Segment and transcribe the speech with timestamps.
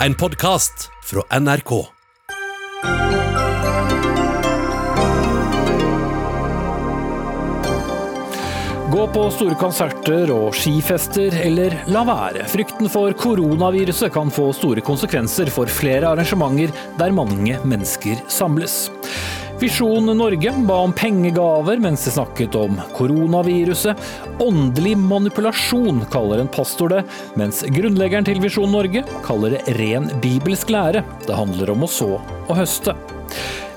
[0.00, 1.70] En podkast fra NRK.
[8.92, 12.44] Gå på store konserter og skifester, eller la være.
[12.52, 18.90] Frykten for koronaviruset kan få store konsekvenser for flere arrangementer der mange mennesker samles.
[19.60, 23.96] Visjon Norge ba om pengegaver mens de snakket om koronaviruset.
[24.38, 27.04] Åndelig manipulasjon kaller en pastor det,
[27.40, 31.00] mens grunnleggeren til Visjon Norge kaller det ren bibelsk lære.
[31.24, 32.92] Det handler om å så og høste.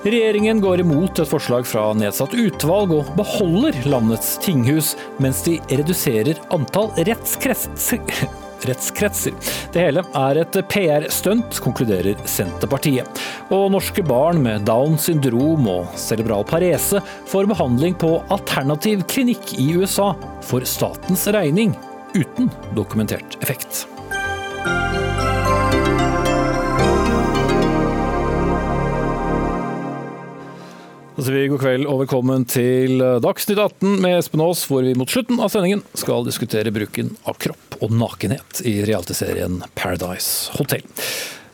[0.04, 6.44] Regjeringen går imot et forslag fra nedsatt utvalg og beholder landets tinghus, mens de reduserer
[6.56, 8.04] antall rettskretser.
[8.68, 9.36] Rettskretser.
[9.74, 13.22] Det hele er et PR-stunt, konkluderer Senterpartiet.
[13.54, 19.72] Og norske barn med Downs syndrom og cerebral parese får behandling på alternativ klinikk i
[19.80, 20.12] USA
[20.46, 21.76] for statens regning,
[22.18, 23.86] uten dokumentert effekt.
[31.20, 35.10] Sier vi god kveld og velkommen til Dagsnytt 18 med Espen Aas, hvor vi mot
[35.12, 40.86] slutten av sendingen skal diskutere bruken av kropp og nakenhet i realityserien Paradise Hotel.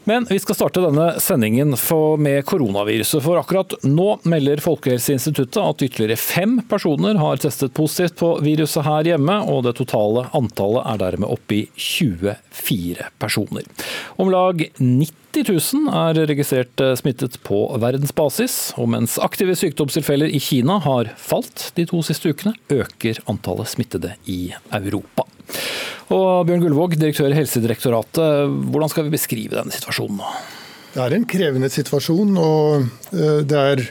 [0.06, 1.74] Men vi skal starte denne sendingen
[2.22, 3.24] med koronaviruset.
[3.26, 9.10] For akkurat nå melder Folkehelseinstituttet at ytterligere fem personer har testet positivt på viruset her
[9.16, 13.66] hjemme, og det totale antallet er dermed oppe i 24 personer.
[14.22, 20.78] Om lag 90 000 er registrert smittet på verdensbasis, og mens aktive sykdomstilfeller i Kina
[20.86, 25.26] har falt de to siste ukene, øker antallet smittede i Europa.
[26.14, 30.32] Og Bjørn Gullvåg, direktør i Helsedirektoratet, hvordan skal vi beskrive denne situasjonen nå?
[30.96, 32.88] Det er en krevende situasjon, og
[33.50, 33.84] det er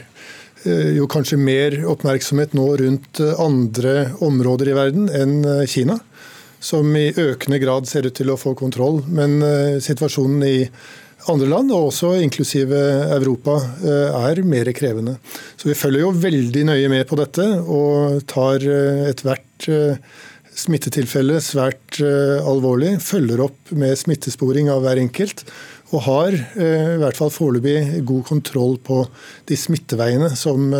[0.97, 5.99] jo kanskje mer oppmerksomhet nå rundt andre områder i verden enn Kina,
[6.57, 9.03] som i økende grad ser ut til å få kontroll.
[9.05, 9.37] Men
[9.85, 10.57] situasjonen i
[11.31, 12.79] andre land, og også inklusive
[13.15, 15.17] Europa, er mer krevende.
[15.57, 18.65] Så vi følger jo veldig nøye med på dette og tar
[19.09, 19.69] ethvert
[20.55, 22.95] smittetilfelle svært alvorlig.
[23.03, 25.43] Følger opp med smittesporing av hver enkelt.
[25.93, 29.03] Og har i hvert fall foreløpig god kontroll på
[29.45, 30.71] de smitteveiene som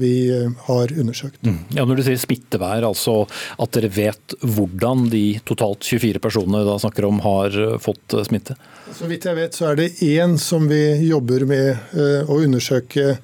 [0.00, 0.30] vi
[0.68, 1.42] har undersøkt.
[1.44, 1.58] Mm.
[1.76, 3.18] Ja, når du sier smitteveier, altså
[3.60, 8.56] at dere vet hvordan de totalt 24 personene da snakker om har fått smitte?
[8.96, 11.94] Så vidt jeg vet så er det én som vi jobber med
[12.24, 13.18] å undersøke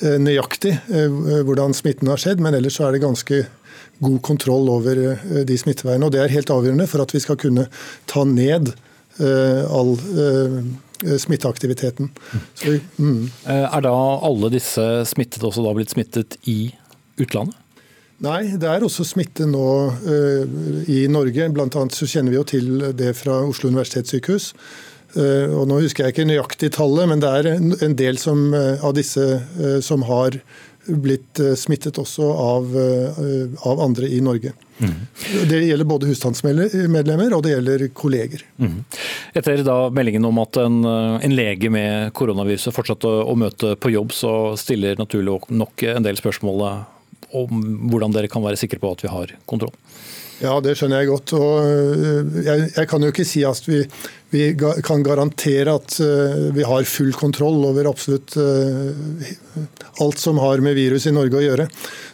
[0.00, 3.44] nøyaktig hvordan smitten har skjedd, men ellers så er det ganske
[3.98, 5.04] god kontroll over
[5.44, 6.06] de smitteveiene.
[6.06, 7.66] og Det er helt avgjørende for at vi skal kunne
[8.10, 8.72] ta ned
[9.18, 9.94] all
[10.98, 12.10] smitteaktiviteten.
[12.58, 13.30] Så, mm.
[13.46, 13.94] Er da
[14.26, 16.60] alle disse smittet også da blitt smittet i
[17.18, 17.58] utlandet?
[18.18, 19.64] Nei, det er også smitte nå
[19.94, 20.54] uh,
[20.90, 21.46] i Norge.
[21.54, 24.50] Blant annet så kjenner vi jo til det fra Oslo universitetssykehus.
[25.14, 28.48] Uh, og nå husker jeg ikke nøyaktig tallet, men det er en, en del som,
[28.50, 29.22] uh, av disse
[29.86, 30.40] som har
[30.88, 32.70] blitt smittet også av,
[33.68, 34.54] av andre i Norge.
[34.78, 34.98] Mm.
[35.50, 38.44] Det gjelder både husstandsmedlemmer og det gjelder kolleger.
[38.62, 38.76] Mm.
[39.38, 43.92] Etter da meldingen om at en, en lege med koronaviruset fortsatte å, å møte på
[43.94, 46.64] jobb, så stiller naturlig nok en del spørsmål
[47.36, 49.74] om hvordan dere kan være sikre på at vi har kontroll.
[50.38, 51.32] Ja, det skjønner jeg godt.
[51.34, 53.80] og Jeg, jeg kan jo ikke si at vi,
[54.30, 54.42] vi,
[54.86, 55.96] kan garantere at
[56.54, 58.36] vi har full kontroll over absolutt
[59.98, 61.66] alt som har med virus i Norge å gjøre.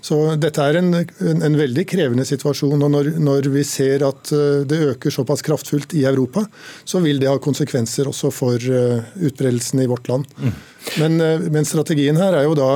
[0.05, 2.87] Så Dette er en, en, en veldig krevende situasjon.
[2.87, 6.47] og når, når, vi ser at det øker såpass kraftfullt i Europa,
[6.89, 10.33] så vil det ha konsekvenser også for utbredelsen i vårt land.
[10.41, 10.57] Mm.
[11.01, 11.21] Men,
[11.53, 12.73] men strategien her er jo da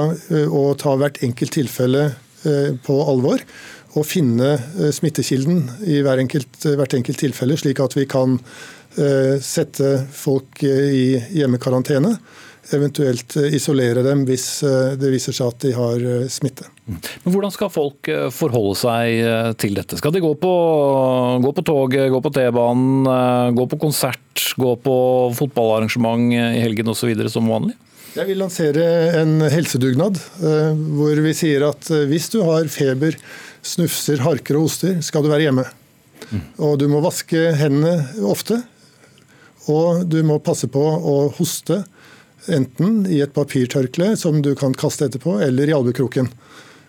[0.52, 2.10] å ta hvert enkelt tilfelle
[2.84, 3.40] på alvor
[3.98, 4.56] å finne
[4.94, 8.38] smittekilden i hver enkelt, hvert enkelt tilfelle, slik at vi kan
[9.44, 12.16] sette folk i hjemmekarantene.
[12.74, 14.46] Eventuelt isolere dem hvis
[15.00, 16.66] det viser seg at de har smitte.
[16.88, 19.96] Men Hvordan skal folk forholde seg til dette?
[20.00, 20.52] Skal de gå på,
[21.44, 23.08] gå på toget, gå på T-banen,
[23.56, 24.96] gå på konsert, gå på
[25.38, 27.14] fotballarrangement i helgen osv.
[27.32, 27.76] som vanlig?
[28.18, 28.84] Jeg vil lansere
[29.20, 33.14] en helsedugnad hvor vi sier at hvis du har feber,
[33.68, 35.66] snufser, harker og hoster, skal du være hjemme.
[36.28, 36.42] Mm.
[36.64, 38.60] Og du må vaske hendene ofte.
[39.68, 41.82] Og du må passe på å hoste
[42.48, 46.30] enten i et papirtørkle som du kan kaste etterpå, eller i albuekroken.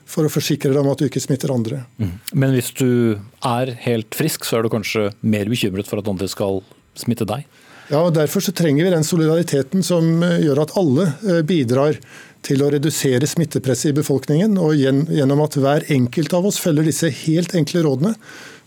[0.09, 1.83] For å forsikre deg om at du ikke smitter andre.
[1.99, 2.13] Mm.
[2.33, 6.29] Men hvis du er helt frisk, så er du kanskje mer bekymret for at andre
[6.31, 6.63] skal
[6.97, 7.45] smitte deg?
[7.89, 11.97] Ja, og Derfor så trenger vi den solidariteten som gjør at alle bidrar
[12.45, 14.55] til å redusere smittepresset i befolkningen.
[14.61, 18.15] Og gjennom at hver enkelt av oss følger disse helt enkle rådene,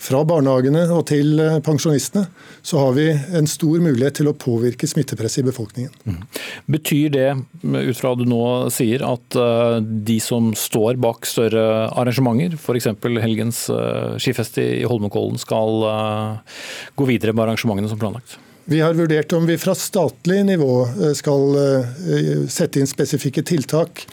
[0.02, 2.24] fra barnehagene og til eh, pensjonistene,
[2.66, 5.92] så har vi en stor mulighet til å påvirke smittepresset i befolkningen.
[6.08, 6.20] Mm.
[6.74, 7.28] Betyr det,
[7.62, 8.42] ut fra det du nå
[8.74, 12.90] sier, at eh, de som står bak større arrangementer, f.eks.
[13.22, 15.86] helgens eh, skifest i Holmenkollen, skal
[16.98, 18.40] gå videre med arrangementene som planlagt?
[18.72, 20.74] Vi har vurdert om vi fra statlig nivå
[21.18, 21.58] skal
[22.48, 24.06] sette inn spesifikke tiltak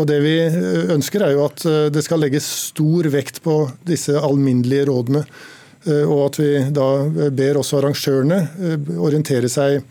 [0.00, 0.36] og Det vi
[0.94, 3.56] ønsker er jo at eh, det skal legges stor vekt på
[3.88, 5.24] disse alminnelige rådene.
[5.84, 6.88] Eh, og at vi da
[7.34, 9.82] ber også arrangørene eh, orientere seg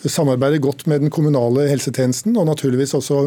[0.00, 3.18] samarbeide godt med den kommunale helsetjenesten, og naturligvis også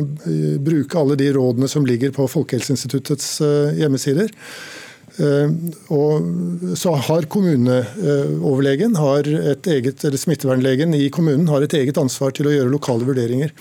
[0.66, 3.28] bruke alle de rådene som ligger på Folkehelseinstituttets
[3.78, 4.34] hjemmesider.
[5.14, 12.34] Og så har kommuneoverlegen, har et eget, eller smittevernlegen i kommunen har et eget ansvar
[12.34, 13.54] til å gjøre lokale vurderinger.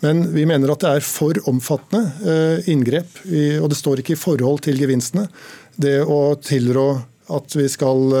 [0.00, 3.18] Men vi mener at det er for omfattende eh, inngrep,
[3.58, 5.26] og det står ikke i forhold til gevinstene.
[5.74, 6.88] Det å tilrå
[7.34, 8.14] at vi skal,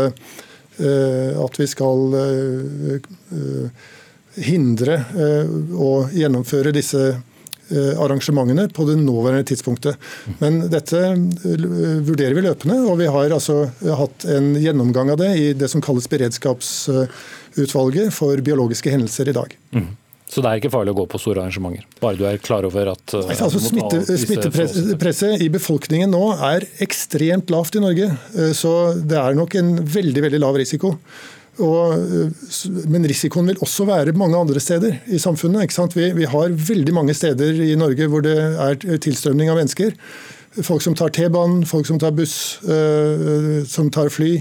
[0.82, 3.86] eh, at vi skal eh,
[4.48, 5.00] hindre
[5.74, 7.16] å gjennomføre disse
[7.70, 9.94] arrangementene på det nåværende tidspunktet.
[10.40, 10.98] Men dette
[12.06, 13.56] vurderer vi løpende, og vi har altså
[13.98, 19.50] hatt en gjennomgang av det i det som kalles beredskapsutvalget for biologiske hendelser i dag.
[19.76, 19.90] Mm.
[20.28, 21.86] Så det er ikke farlig å gå på store arrangementer?
[22.02, 27.50] Bare du er klar over at uh, altså, smitte, Smittepresset i befolkningen nå er ekstremt
[27.52, 28.10] lavt i Norge.
[28.36, 30.94] Eh, så det er nok en veldig, veldig lav risiko.
[31.58, 35.74] Og, eh, men risikoen vil også være mange andre steder i samfunnet.
[35.94, 39.94] Vi, vi, har veldig mange steder i Norge hvor det er tilstrømning av mennesker.
[40.64, 44.38] Folk som tar T-banen, folk som tar buss, øh, som tar fly.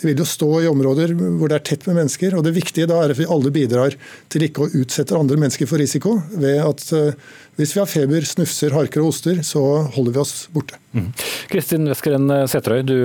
[0.00, 2.34] De vil jo stå i områder hvor det er tett med mennesker.
[2.34, 3.94] og Det viktige da er at vi alle bidrar
[4.32, 6.16] til ikke å utsette andre mennesker for risiko.
[6.32, 7.12] ved at øh,
[7.60, 9.60] Hvis vi har feber, snufser, harker og hoster, så
[9.92, 10.78] holder vi oss borte.
[10.96, 11.12] Mm.
[11.52, 12.96] Kristin Weskeren Sæterøy, du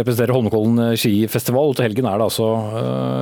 [0.00, 1.74] representerer Holmenkollen skifestival.
[1.76, 2.48] Til helgen er det altså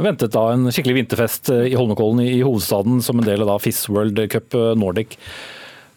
[0.07, 4.23] ventet da en skikkelig vinterfest i Holmenkollen i hovedstaden som en del av FIS World
[4.31, 5.19] Cup Nordic.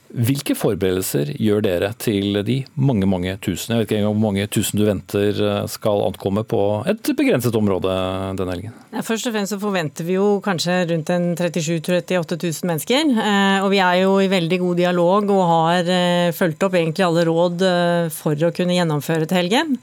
[0.10, 3.76] Hvilke forberedelser gjør dere til de mange mange tusen?
[3.76, 7.54] Jeg vet ikke engang hvor mange tusen du venter eh, skal ankomme på et begrenset
[7.60, 7.94] område
[8.40, 8.74] denne helgen?
[8.90, 13.14] Ja, først og fremst så forventer vi jo kanskje rundt 37 000-38 000 mennesker.
[13.22, 17.06] Eh, og vi er jo i veldig god dialog og har eh, fulgt opp egentlig
[17.06, 17.68] alle råd
[18.16, 19.78] for å kunne gjennomføre til helgen.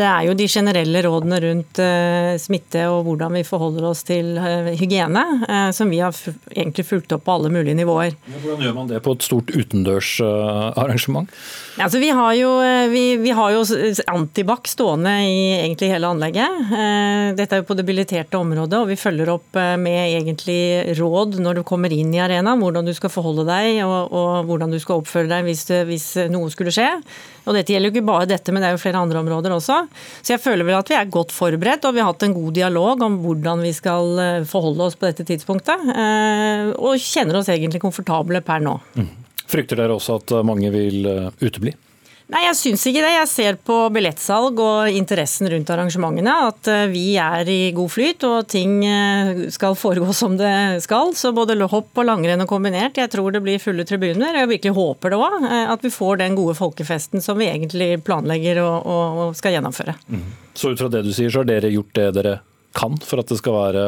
[0.00, 4.32] Det er jo de generelle rådene rundt uh, smitte og hvordan vi forholder oss til
[4.40, 6.16] uh, hygiene, uh, som vi har
[6.54, 8.16] egentlig fulgt opp på alle mulige nivåer.
[8.40, 11.28] Hvordan gjør man det på et stort utendørsarrangement?
[11.80, 12.50] Altså, vi, har jo,
[12.92, 13.64] vi, vi har jo
[14.10, 16.72] antibac stående i egentlig hele anlegget.
[17.38, 21.60] Dette er jo på det billetterte området, og vi følger opp med egentlig råd når
[21.60, 25.00] du kommer inn i arenaen, hvordan du skal forholde deg og, og hvordan du skal
[25.00, 26.90] oppføre deg hvis, hvis noe skulle skje.
[27.46, 29.78] Og dette gjelder jo ikke bare dette, men det er jo flere andre områder også.
[30.20, 32.56] Så jeg føler vel at vi er godt forberedt, og vi har hatt en god
[32.56, 35.86] dialog om hvordan vi skal eh, forholde oss på dette tidspunktet.
[35.94, 38.76] Eh, og kjenner oss egentlig komfortable per nå.
[38.98, 39.10] Mm.
[39.50, 41.74] Frykter dere også at mange vil eh, utebli?
[42.30, 43.10] Nei, jeg syns ikke det.
[43.16, 48.26] Jeg ser på billettsalg og interessen rundt arrangementene at eh, vi er i god flyt
[48.28, 51.14] og ting eh, skal foregå som det skal.
[51.18, 53.00] Så både hopp og langrenn og kombinert.
[53.00, 54.38] Jeg tror det blir fulle tribuner.
[54.38, 55.40] Jeg virkelig håper det òg.
[55.42, 59.96] Eh, at vi får den gode folkefesten som vi egentlig planlegger og, skal gjennomføre.
[60.10, 60.24] Mm.
[60.54, 62.38] Så ut fra det du sier, så har dere gjort det dere
[62.76, 63.84] kan for at det skal være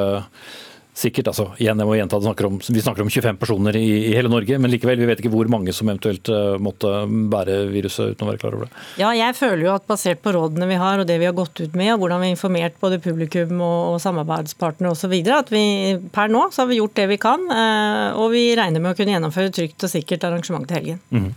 [0.92, 4.10] Sikkert, altså, igjen, jeg må gjenta, snakker om, Vi snakker om 25 personer i, i,
[4.12, 6.90] hele Norge, men likevel, vi vet ikke hvor mange som eventuelt uh, måtte
[7.32, 8.82] bære viruset uten å være klar over det.
[9.00, 11.62] Ja, jeg føler jo at basert på rådene vi har og det vi har gått
[11.62, 15.64] ut med, og hvordan vi har informert både publikum og, og samarbeidspartnere osv., at vi
[16.12, 17.48] per nå så har vi gjort det vi kan.
[17.48, 21.00] Uh, og vi regner med å kunne gjennomføre trygt og sikkert arrangement til helgen.
[21.08, 21.32] Mm.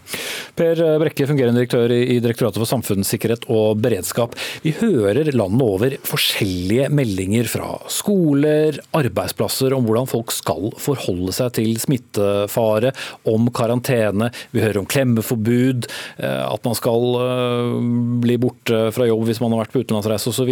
[0.60, 4.36] Per Brekke, fungerende direktør i Direktoratet for samfunnssikkerhet og beredskap.
[4.68, 11.34] Vi hører landet over forskjellige meldinger fra skoler, arbeidsplasser arbeidsplasser om hvordan folk skal forholde
[11.34, 12.94] seg til smittefare,
[13.25, 14.32] om karantene.
[14.52, 15.88] Vi hører om klemmeforbud,
[16.18, 17.82] eh, at man skal eh,
[18.22, 20.52] bli borte fra jobb hvis man har vært på utenlandsreise osv.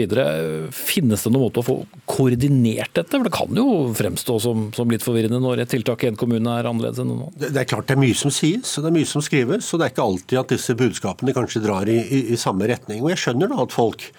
[0.73, 3.17] Finnes det noen måte å få koordinert dette?
[3.17, 6.57] For Det kan jo fremstå som, som litt forvirrende når et tiltak i en kommune
[6.59, 7.39] er annerledes enn en annen.
[7.43, 9.79] Det er klart det er mye som sies og det er mye som skrives, og
[9.79, 13.03] det er ikke alltid at disse budskapene kanskje drar i, i, i samme retning.
[13.03, 14.09] Og Jeg skjønner da at folk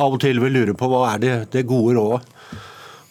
[0.00, 2.39] av og til vil lure på hva er det, det gode rådet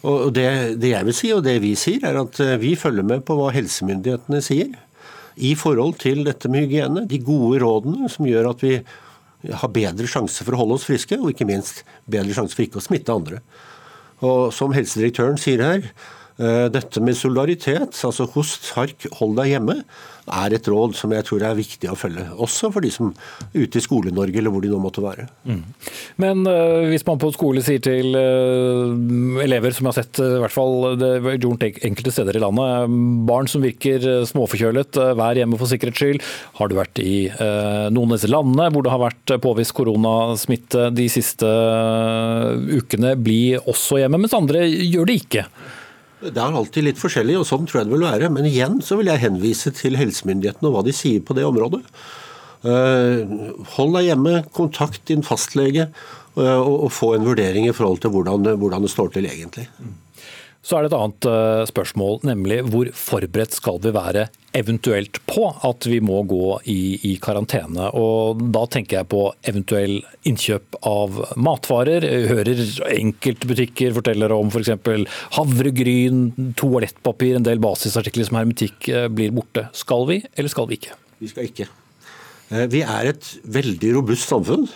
[0.07, 0.45] og det,
[0.79, 3.35] det, jeg vil si, og det vi sier, er at eh, vi følger med på
[3.35, 4.77] hva helsemyndighetene sier
[5.35, 7.03] i forhold til dette med hygiene.
[7.07, 8.77] De gode rådene som gjør at vi
[9.47, 12.79] har bedre sjanse for å holde oss friske, og ikke minst bedre sjanse for ikke
[12.79, 13.41] å smitte andre.
[14.23, 15.91] Og som helsedirektøren sier her,
[16.39, 19.73] Dette med solidaritet, altså host, hark, hold deg hjemme,
[20.29, 22.25] er et råd som jeg tror er viktig å følge.
[22.41, 23.11] Også for de som
[23.49, 25.27] er ute i Skole-Norge, eller hvor de nå måtte være.
[25.47, 25.61] Mm.
[26.21, 30.37] Men uh, hvis man på skole sier til uh, elever, som jeg har sett uh,
[30.37, 32.97] i hvert fall det gjort enkelte steder i landet,
[33.29, 36.23] barn som virker småforkjølet, vær hjemme for sikkerhets skyld.
[36.59, 41.07] Har du vært i noen av disse landene hvor det har vært påvist koronasmitte de
[41.11, 41.49] siste
[42.69, 45.45] ukene, bli også hjemme, mens andre gjør det ikke?
[46.19, 48.29] Det er alltid litt forskjellig, og sånn tror jeg det vil være.
[48.35, 51.81] Men igjen så vil jeg henvise til helsemyndighetene og hva de sier på det området.
[52.67, 53.37] Eh,
[53.77, 55.87] hold deg hjemme, kontakt din fastlege,
[56.35, 59.69] eh, og få en vurdering i forhold til hvordan, det står til egentlig.
[60.69, 65.47] Så er det et annet eh, spørsmål, nemlig hvor forberedt skal vi være eventuelt på
[65.65, 67.87] at vi må gå i, i, karantene.
[67.97, 69.95] Og Da tenker jeg på eventuell
[70.29, 72.05] innkjøp av matvarer.
[72.05, 72.61] Jeg hører
[72.99, 74.69] enkeltbutikker forteller om f.eks.
[75.39, 79.65] havregryn, toalettpapir, en del basisartikler som hermetikk eh, blir borte.
[79.73, 80.99] Skal vi, eller skal vi ikke?
[81.17, 81.65] Vi skal ikke.
[82.53, 84.69] Eh, vi er et veldig robust samfunn.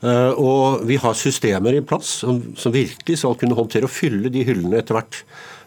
[0.00, 4.32] Eh, og vi har systemer i plass som, som virkelig skal kunne håndtere og fylle
[4.32, 5.22] de hyllene etter hvert.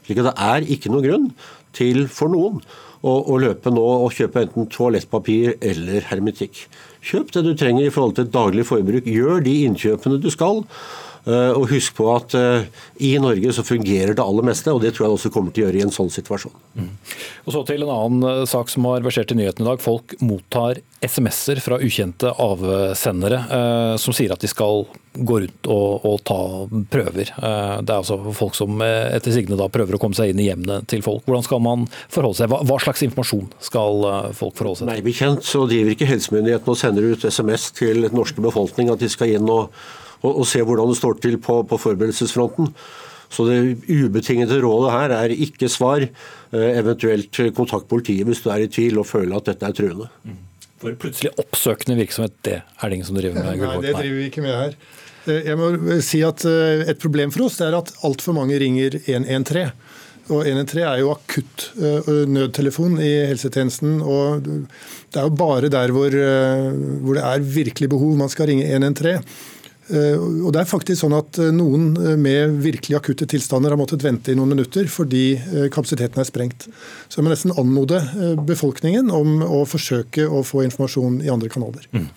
[0.06, 1.30] Slik at det er ikke noen grunn
[1.78, 2.60] til for noen
[3.04, 6.66] å, å løpe nå og kjøpe enten toalettpapir eller hermetikk.
[7.04, 9.10] Kjøp det du trenger i forhold til daglig forbruk.
[9.10, 10.63] Gjør de innkjøpene du skal.
[11.24, 12.65] Eh, og husk på at eh,
[13.06, 15.70] i Norge så fungerer det aller meste, og det tror jeg også kommer til å
[15.70, 16.56] gjøre i en sånn situasjon.
[16.75, 16.89] Mm.
[17.46, 19.84] Og Så til en annen eh, sak som har versert i nyhetene i dag.
[19.84, 26.06] Folk mottar SMS-er fra ukjente avsendere eh, som sier at de skal gå rundt og,
[26.10, 26.39] og ta
[26.92, 27.32] prøver.
[27.32, 30.50] Eh, det er altså folk som etter sigende da prøver å komme seg inn i
[30.50, 31.24] hjemmene til folk.
[31.24, 32.51] Hvordan skal man forholde seg?
[32.51, 34.92] Hva, hva slags informasjon skal folk forholde seg til?
[34.92, 39.00] Meg bekjent så driver ikke helsemyndighetene og sender ut SMS til den norske befolkning at
[39.00, 39.72] de skal inn og
[40.24, 42.72] og, og se hvordan det står til på, på forberedelsesfronten.
[43.34, 48.65] Så det ubetingede rådet her er ikke svar, eh, eventuelt kontakt politiet hvis du er
[48.65, 50.10] i tvil og føler at dette er truende.
[50.24, 50.42] Mm.
[50.84, 53.63] For plutselig oppsøkende virksomhet, det er det ingen som driver med?
[53.63, 54.77] Nei, det driver vi ikke med her.
[55.25, 55.72] Eh, jeg må
[56.03, 59.74] si at eh, Et problem for oss er at altfor mange ringer 113.
[60.32, 61.63] Og 113 er jo akutt
[62.32, 63.98] nødtelefon i helsetjenesten.
[64.00, 66.15] og Det er jo bare der hvor,
[67.03, 69.20] hvor det er virkelig behov man skal ringe 113.
[69.92, 73.80] Eh, og det er faktisk sånn at eh, Noen eh, med virkelig akutte tilstander har
[73.80, 75.25] måttet vente i noen minutter fordi
[75.74, 76.68] kapasiteten er sprengt.
[77.12, 78.00] Så jeg må nesten anmode
[78.48, 81.88] befolkningen om å forsøke å få informasjon i andre kanaler.
[81.92, 82.08] Mm.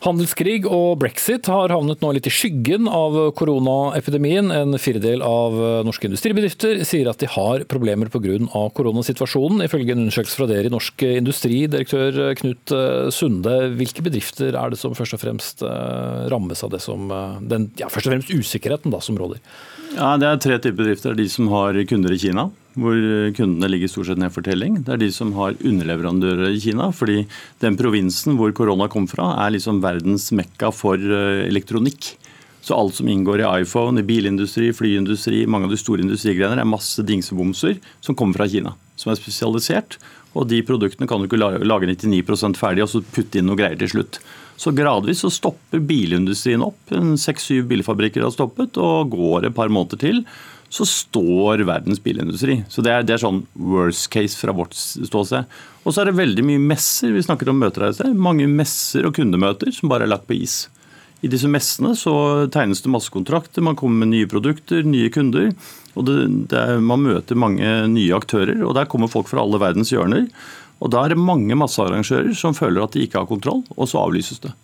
[0.00, 4.48] Handelskrig og brexit har havnet nå litt i skyggen av koronaepidemien.
[4.54, 8.38] En firedel av norske industribedrifter sier at de har problemer pga.
[8.76, 9.60] koronasituasjonen.
[9.66, 12.72] Ifølge en undersøkelse fra dere i Norsk Industri, direktør Knut
[13.12, 17.36] Sunde, hvilke bedrifter er det som først og fremst eh, rammes av det som, eh,
[17.52, 19.42] den ja, først og fremst usikkerheten da, som råder?
[19.96, 21.16] Ja, Det er tre typer bedrifter.
[21.16, 22.96] De som har kunder i Kina hvor
[23.36, 24.78] kundene ligger stort sett ned for telling.
[24.84, 26.90] Det er de som har underleverandører i Kina.
[26.94, 27.26] fordi
[27.60, 32.14] den provinsen hvor korona kom fra, er liksom verdens mekka for eh, elektronikk.
[32.60, 36.68] Så alt som inngår i iPhone, i bilindustri, flyindustri, mange av de store industrigrener, er
[36.68, 38.74] masse dingsebomser som kommer fra Kina.
[39.00, 39.96] Som er spesialisert.
[40.36, 43.80] Og de produktene kan du ikke lage 99% ferdig og så putte inn noe greier
[43.80, 44.20] til slutt.
[44.60, 46.92] Så gradvis så stopper bilindustrien opp.
[46.92, 50.20] Seks-syv bilfabrikker har stoppet, og går et par måneder til
[50.70, 52.60] så står verdens bilindustri.
[52.70, 55.48] Så det er, det er, sånn worst case fra vårt ståsted.
[55.82, 57.10] Og så er det veldig mye messer.
[57.10, 58.12] Vi snakker om møter her.
[58.14, 60.62] Mange messer og kundemøter som bare er lagt på is.
[61.20, 62.14] I disse messene så
[62.54, 65.50] tegnes det masse kontrakter, man kommer med nye produkter, nye kunder.
[65.92, 66.16] og det,
[66.48, 70.30] det er, Man møter mange nye aktører, og der kommer folk fra alle verdens hjørner.
[70.80, 74.00] Og Da er det mange massearrangører som føler at de ikke har kontroll, og så
[74.00, 74.54] avlyses det.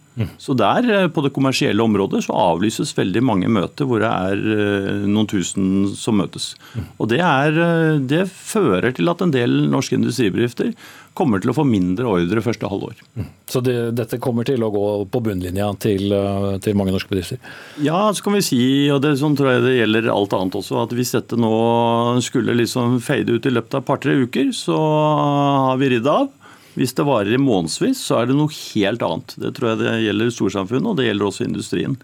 [0.41, 4.45] Så der, eh, på det kommersielle området, så avlyses veldig mange møter hvor det er
[4.57, 6.55] eh, noen tusen som møtes.
[6.97, 10.73] Og det, er, eh, det fører til at en del norske industribedrifter
[11.17, 12.99] kommer til å få mindre ordre første halvår.
[13.49, 16.13] Så det, dette kommer til å gå på bunnlinja til,
[16.61, 17.41] til, mange norske bedrifter?
[17.81, 18.61] Ja, så kan vi si,
[18.93, 21.55] og det sånn tror jeg det gjelder alt annet også, at hvis dette nå
[22.25, 26.29] skulle liksom fade ut i løpet av et par-tre uker, så har vi ridd av.
[26.77, 29.37] Hvis det varer i månedsvis, så er det noe helt annet.
[29.41, 31.97] Det tror jeg det gjelder storsamfunnet, og det gjelder også industrien.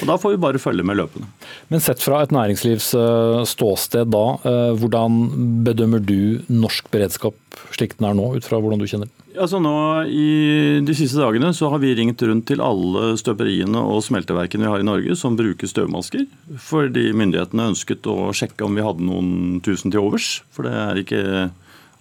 [0.00, 1.30] Og Da får vi bare følge med løpende.
[1.70, 5.20] Men sett fra et næringslivs eh, da, eh, hvordan
[5.66, 7.38] bedømmer du norsk beredskap
[7.76, 9.22] slik den er nå, ut fra hvordan du kjenner den?
[9.36, 9.74] Altså nå,
[10.08, 14.70] I de siste dagene så har vi ringt rundt til alle støperiene og smelteverkene vi
[14.72, 16.24] har i Norge som bruker støvmasker,
[16.56, 20.40] fordi myndighetene ønsket å sjekke om vi hadde noen tusen til overs.
[20.56, 21.22] For det er ikke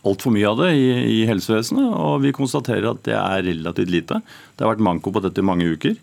[0.05, 4.21] altfor mye av det i, i, helsevesenet, og vi konstaterer at det er relativt lite.
[4.55, 5.95] Det har vært manko på dette i mange uker.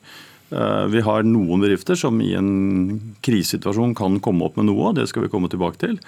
[0.52, 4.98] Eh, vi har noen bedrifter som i en krisesituasjon kan komme opp med noe, og
[4.98, 6.00] det skal vi komme tilbake til.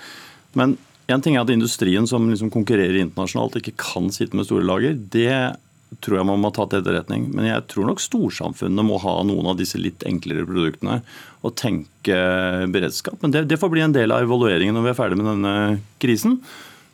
[0.59, 4.65] Men En ting er at industrien som liksom konkurrerer internasjonalt ikke kan sitte med store
[4.65, 4.95] lager.
[4.97, 5.53] Det
[6.01, 7.27] tror jeg man må ta til etterretning.
[7.35, 11.03] Men jeg tror nok storsamfunnet må ha noen av disse litt enklere produktene
[11.45, 12.17] og tenke
[12.73, 13.19] beredskap.
[13.21, 15.55] Men det, det får bli en del av evalueringen når vi er ferdig med denne
[16.03, 16.39] krisen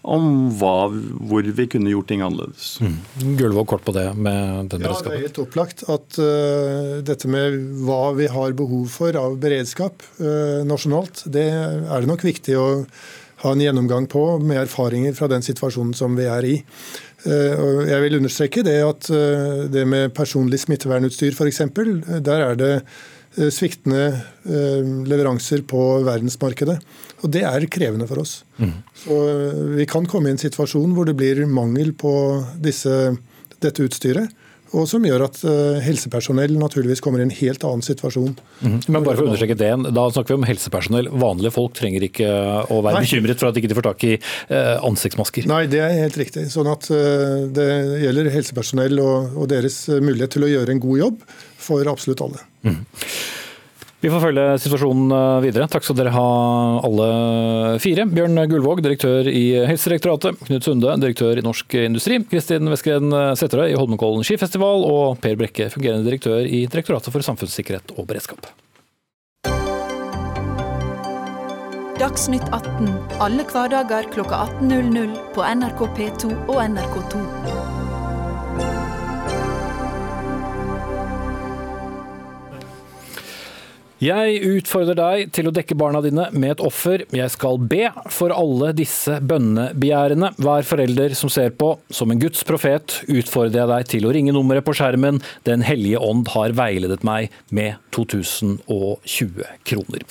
[0.02, 0.88] om hva,
[1.28, 2.72] hvor vi kunne gjort ting annerledes.
[2.80, 3.36] Mm.
[3.36, 5.12] Gullvåg kort på det med den beredskapen.
[5.12, 9.36] Ja, Det er helt opplagt at uh, dette med hva vi har behov for av
[9.42, 12.66] beredskap uh, nasjonalt, det er det nok viktig å
[13.44, 16.56] ha en gjennomgang på med erfaringer fra den situasjonen som vi er i.
[17.26, 19.12] Uh, jeg vil understreke det at
[19.72, 21.64] det med personlig smittevernutstyr f.eks.,
[22.24, 22.74] der er det
[23.54, 24.24] sviktende
[25.06, 26.80] leveranser på verdensmarkedet.
[27.20, 28.40] Og det er krevende for oss.
[28.60, 28.76] Mm.
[28.96, 32.12] Så eh, vi kan komme i en situasjon hvor det blir mangel på
[32.62, 33.16] disse,
[33.60, 34.36] dette utstyret.
[34.70, 38.36] Og som gjør at uh, helsepersonell naturligvis kommer i en helt annen situasjon.
[38.62, 38.76] Mm.
[38.86, 41.08] Men bare for å understreke det, Da snakker vi om helsepersonell.
[41.10, 42.28] Vanlige folk trenger ikke
[42.70, 43.08] å være Nei.
[43.08, 45.50] bekymret for at de ikke får tak i uh, ansiktsmasker.
[45.50, 46.46] Nei, det er helt riktig.
[46.54, 47.66] Sånn at Det
[48.04, 51.26] gjelder helsepersonell og, og, deres mulighet til å gjøre en god jobb
[51.58, 52.46] for absolutt alle.
[52.62, 52.84] Mm.
[54.00, 55.68] Vi får følge situasjonen eh, videre.
[55.68, 56.28] Takk skal dere ha
[56.86, 57.08] alle
[57.84, 58.06] fire.
[58.08, 60.40] Bjørn Gullvåg, direktør i Helsedirektoratet.
[60.48, 62.22] Knut Sunde, direktør i Norsk Industri.
[62.30, 64.86] Kristin Westgren Sæterøy i Holmenkollen skifestival.
[64.88, 68.48] Og Per Brekke, fungerende direktør i Direktoratet for samfunnssikkerhet og beredskap.
[72.00, 72.88] Dagsnytt 18
[73.20, 77.79] alle hverdager kl 18.00 på NRK P2 og NRK2.
[84.00, 87.02] Jeg utfordrer deg til å dekke barna dine med et offer.
[87.12, 90.30] Jeg skal be for alle disse bønnebegjærene.
[90.40, 94.32] Hver forelder som ser på, som en Guds profet, utfordrer jeg deg til å ringe
[94.32, 95.20] nummeret på skjermen.
[95.44, 100.08] Den hellige ånd har veiledet meg med 2020 kroner.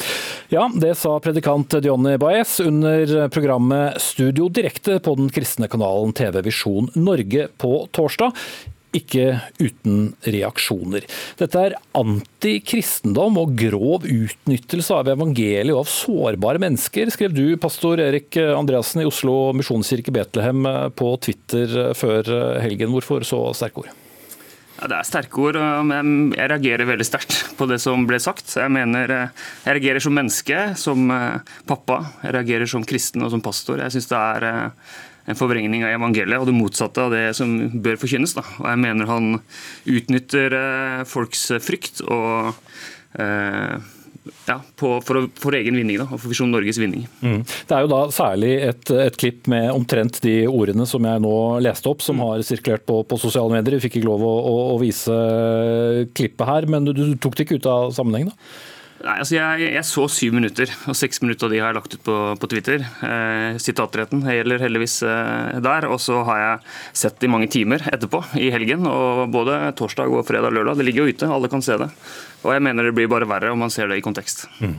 [0.53, 6.43] Ja, det sa predikant Johnny Baez under programmet Studio direkte på den kristne kanalen TV
[6.46, 8.38] Visjon Norge på torsdag
[8.96, 11.05] ikke uten reaksjoner.
[11.39, 18.01] Dette er antikristendom og grov utnyttelse av evangeliet og av sårbare mennesker, skrev du, pastor
[18.03, 20.65] Erik Andreassen i Oslo misjonskirke Betlehem
[20.98, 22.29] på Twitter før
[22.63, 22.93] helgen.
[22.96, 23.97] Hvorfor så sterke ord?
[24.80, 28.47] Ja, det er sterke ord, men jeg reagerer veldig sterkt på det som ble sagt.
[28.56, 29.12] Jeg mener,
[29.65, 31.12] jeg reagerer som menneske, som
[31.67, 31.97] pappa.
[32.23, 33.82] Jeg reagerer som kristen og som pastor.
[33.84, 34.47] Jeg synes det er
[35.30, 38.34] en forvrengning av evangeliet og det motsatte av det som bør forkynnes.
[38.38, 38.46] Da.
[38.62, 39.30] Og jeg mener han
[39.89, 42.52] utnytter eh, folks frykt og
[43.20, 43.78] eh,
[44.48, 47.06] ja, på, for, for, egen vinning, da, og for Visjon Norges vinning.
[47.22, 47.42] Mm.
[47.46, 51.36] Det er jo da særlig et, et, klipp med omtrent de ordene som jeg nå
[51.65, 52.26] leste opp, som mm.
[52.26, 53.78] har sirkulert på, på, sosiale medier.
[53.78, 55.15] Vi fikk ikke lov å, å, å vise
[56.18, 58.30] klippet her, men du, du tok det ikke ut av sammenheng?
[58.32, 58.38] da?
[58.99, 61.93] Nei, altså jeg, jeg, så syv minutter, og seks minutter av de har jeg lagt
[61.95, 62.83] ut på, på Twitter.
[62.83, 65.88] Eh, sitatretten gjelder heldigvis eh, der.
[65.88, 66.73] Og så har jeg
[67.05, 68.83] sett i mange timer etterpå, i helgen.
[68.89, 70.81] og Både torsdag, og fredag og lørdag.
[70.81, 71.88] Det ligger jo ute, alle kan se det.
[72.43, 74.49] Og jeg mener det blir bare verre om man ser det i kontekst.
[74.59, 74.75] Mm.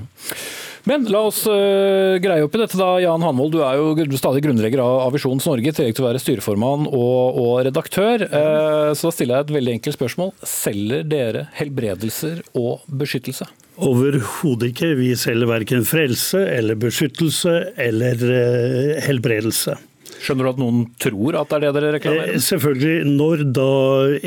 [0.88, 2.88] Men la oss uh, greie opp i dette, da.
[3.04, 6.22] Jan Hanvold, du er jo stadig grunnlegger av Visjons Norge, i tillegg til å være
[6.22, 8.24] styreformann og, og redaktør.
[8.28, 10.36] Uh, så da stiller jeg et veldig enkelt spørsmål.
[10.44, 13.48] Selger dere helbredelser og beskyttelse?
[13.80, 14.94] Overhodet ikke.
[14.98, 19.78] Vi selger verken frelse eller beskyttelse eller uh, helbredelse.
[20.20, 22.32] Skjønner du at noen tror at det er det dere reklamerer?
[22.34, 23.12] Eh, selvfølgelig.
[23.16, 23.68] Når da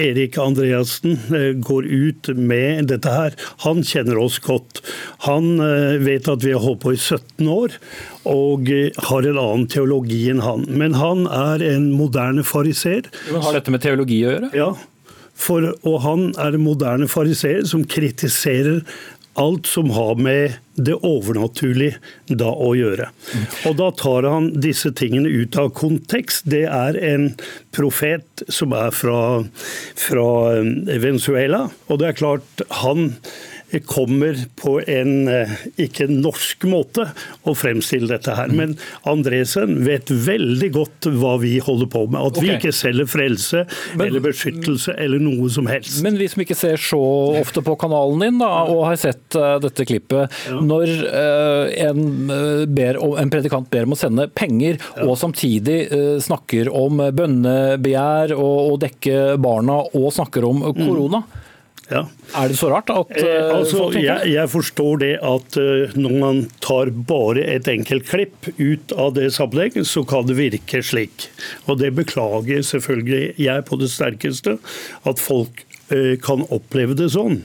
[0.08, 4.82] Erik Andreassen eh, går ut med dette her, han kjenner oss godt.
[5.28, 7.78] Han eh, vet at vi har holdt på i 17 år
[8.30, 8.72] og
[9.10, 10.66] har en annen teologi enn han.
[10.72, 13.12] Men han er en moderne fariser.
[13.30, 14.52] Har dette med teologi å gjøre?
[14.58, 14.72] Ja.
[15.34, 18.84] For, og han er en moderne fariseer som kritiserer
[19.40, 23.10] alt som har med det overnaturlige da å gjøre.
[23.70, 26.46] Og Da tar han disse tingene ut av kontekst.
[26.50, 27.32] Det er en
[27.74, 29.44] profet som er fra,
[29.98, 30.28] fra
[30.88, 33.12] Venezuela, og det er klart han
[33.80, 37.08] kommer på en eh, ikke norsk måte
[37.48, 38.52] å fremstille dette her.
[38.54, 38.76] Men
[39.10, 42.20] Andresen vet veldig godt hva vi holder på med.
[42.22, 42.46] At okay.
[42.46, 43.64] vi ikke selger frelse
[43.96, 46.02] men, eller beskyttelse eller noe som helst.
[46.06, 47.02] Men vi som ikke ser så
[47.40, 50.60] ofte på kanalen din da, og har sett uh, dette klippet, ja.
[50.62, 52.04] når uh, en,
[52.74, 55.08] ber, en, predikant ber om å sende penger, ja.
[55.08, 55.80] og samtidig
[56.24, 61.24] snakker om bønnebegjær og, og dekke barna, og snakker om korona.
[61.24, 61.50] Mm.
[61.94, 62.04] Ja.
[62.40, 66.16] Er det så rart at eh, uh, altså, jeg, jeg, forstår det at uh, når
[66.24, 71.30] man tar bare et enkelt klipp ut av det sammenhengen, så kan det virke slik.
[71.68, 74.58] Og det beklager selvfølgelig jeg på det sterkeste,
[75.10, 77.44] at folk uh, kan oppleve det sånn.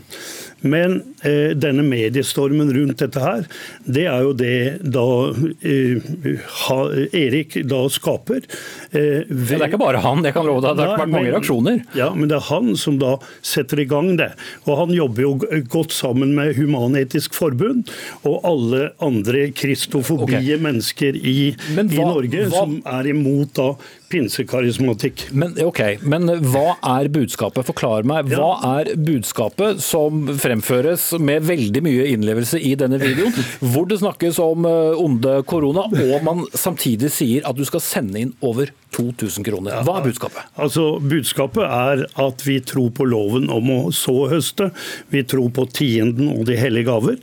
[0.66, 3.44] Men eh, denne mediestormen rundt dette her,
[3.86, 5.06] det er jo det da
[5.62, 6.08] eh,
[6.64, 6.78] ha,
[7.14, 8.42] Erik da skaper.
[8.90, 10.78] Eh, ved, ja, det er ikke bare han, det kan love deg.
[10.78, 11.82] Det har vært mange reaksjoner.
[11.98, 14.30] Ja, men det er han som da setter i gang det.
[14.64, 15.32] Og han jobber jo
[15.68, 20.62] godt sammen med Human-Etisk Forbund og alle andre kristofobie okay.
[20.62, 21.38] mennesker i,
[21.74, 23.72] hva, i Norge hva, som er imot da
[24.08, 25.26] pinsekarismatikk.
[25.36, 25.98] Men, okay.
[26.00, 27.66] men hva er budskapet?
[27.68, 28.32] Forklar meg.
[28.32, 33.34] Hva er budskapet som fremføres med veldig mye innlevelse i denne videoen,
[33.72, 38.22] hvor det snakkes om eh, onde korona, og man samtidig sier at du skal sende
[38.22, 39.80] inn over 2000 kroner.
[39.86, 40.48] Hva er budskapet?
[40.58, 44.70] Altså, Budskapet er at vi tror på loven om å så høste.
[45.12, 47.18] Vi tror på tienden og de hellige gaver.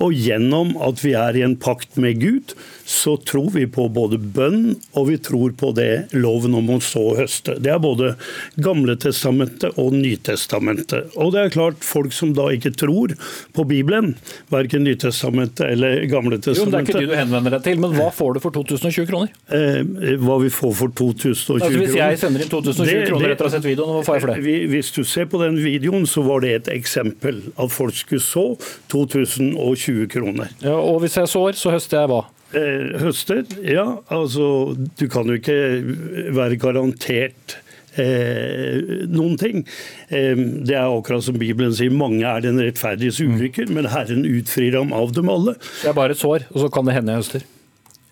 [0.00, 2.54] Og gjennom at vi er i en pakt med Gud,
[2.88, 7.02] så tror vi på både bønn og vi tror på det loven om å så
[7.18, 7.58] høste.
[7.62, 8.14] Det er både
[8.60, 11.12] Gamle testamentet og Nytestamentet.
[11.20, 13.14] Og det er klart, folk som da ikke tror
[13.56, 14.14] på Bibelen,
[14.50, 17.82] verken Nytestamentet eller Gamle testamentet Jo, men Det er ikke de du henvender deg til,
[17.84, 19.34] men hva får du for 2020 kroner?
[19.52, 23.46] Eh, hva vi får for 2020 altså, Hvis jeg sender inn 2020 det, kroner etter
[23.46, 24.56] å ha sett videoen, hva får jeg for det?
[24.74, 27.42] Hvis du ser på den videoen, så var det et eksempel.
[27.60, 28.46] At folk skulle så
[28.92, 30.52] 2020 kroner.
[30.64, 32.20] Ja, og hvis jeg sår, så høster jeg hva?
[32.56, 33.44] Eh, høster?
[33.62, 35.58] Ja, altså du kan jo ikke
[36.34, 37.58] være garantert
[37.98, 39.62] eh, noen ting.
[40.08, 40.34] Eh,
[40.66, 43.36] det er akkurat som Bibelen sier, mange er den rettferdiges mm.
[43.36, 43.78] ulykker, mm.
[43.78, 45.56] men Herren utfrir ham av dem alle.
[45.80, 47.48] Det er bare et sår, og så kan det hende jeg høster?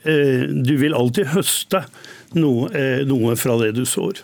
[0.08, 1.82] Eh, du vil alltid høste
[2.38, 4.22] noe, eh, noe, fra det du sår.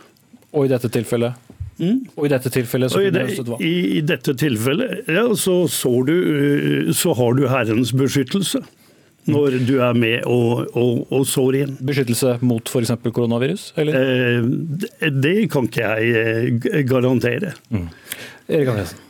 [0.55, 1.43] Og i dette tilfellet?
[1.79, 2.05] Mm.
[2.15, 3.59] Og i dette tilfellet så kunne høstet hva?
[3.59, 5.57] I, I, dette tilfellet ja, så,
[6.07, 8.63] du, eh, så har du Herrens beskyttelse
[9.31, 11.75] når du er med og, og, og sår igjen.
[11.89, 12.93] Beskyttelse mot f.eks.
[13.09, 13.71] koronavirus?
[13.81, 13.97] Eller?
[13.97, 17.55] Eh, det kan ikke jeg eh, garantere.
[17.73, 17.89] Mm.
[18.53, 19.01] Erik Andresen,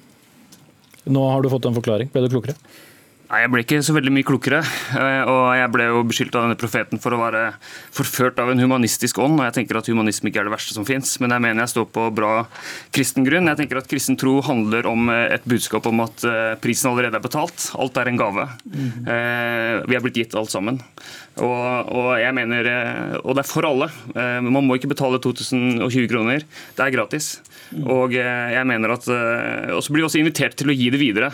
[1.10, 2.12] nå har du fått en forklaring.
[2.14, 2.56] Ble du klokere?
[3.24, 4.60] Nei, Jeg ble ikke så veldig mye klokere.
[4.94, 7.42] Eh, og jeg ble jo beskyldt av denne profeten for å være
[7.94, 9.38] forført av en humanistisk ånd.
[9.38, 11.72] og Jeg tenker at humanisme ikke er det verste som fins, men jeg mener jeg
[11.72, 12.32] står på bra
[12.94, 13.48] kristen grunn.
[13.48, 17.20] Jeg tenker at kristen tro handler om eh, et budskap om at eh, prisen allerede
[17.20, 17.70] er betalt.
[17.80, 18.48] Alt er en gave.
[18.68, 18.92] Mm.
[19.88, 20.78] Vi er blitt gitt alt sammen.
[21.34, 22.68] Og, og, jeg mener,
[23.24, 23.88] og det er for alle.
[24.14, 26.44] Man må ikke betale 2020 kroner.
[26.76, 27.32] Det er gratis.
[27.82, 29.08] Og jeg mener at,
[29.74, 31.32] og så blir vi også invitert til å gi det videre.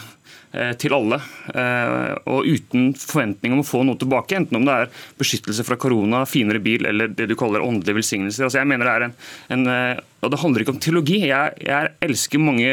[0.51, 1.21] Eh, til alle,
[1.55, 4.35] eh, og uten forventning om å få noe tilbake.
[4.35, 4.89] Enten om det er
[5.21, 8.49] beskyttelse fra korona, finere bil eller det du kaller åndelige velsignelser.
[8.49, 9.15] Altså jeg mener Det er en,
[9.55, 11.19] en eh, og det handler ikke om teologi.
[11.31, 12.71] Jeg, jeg, elsker mange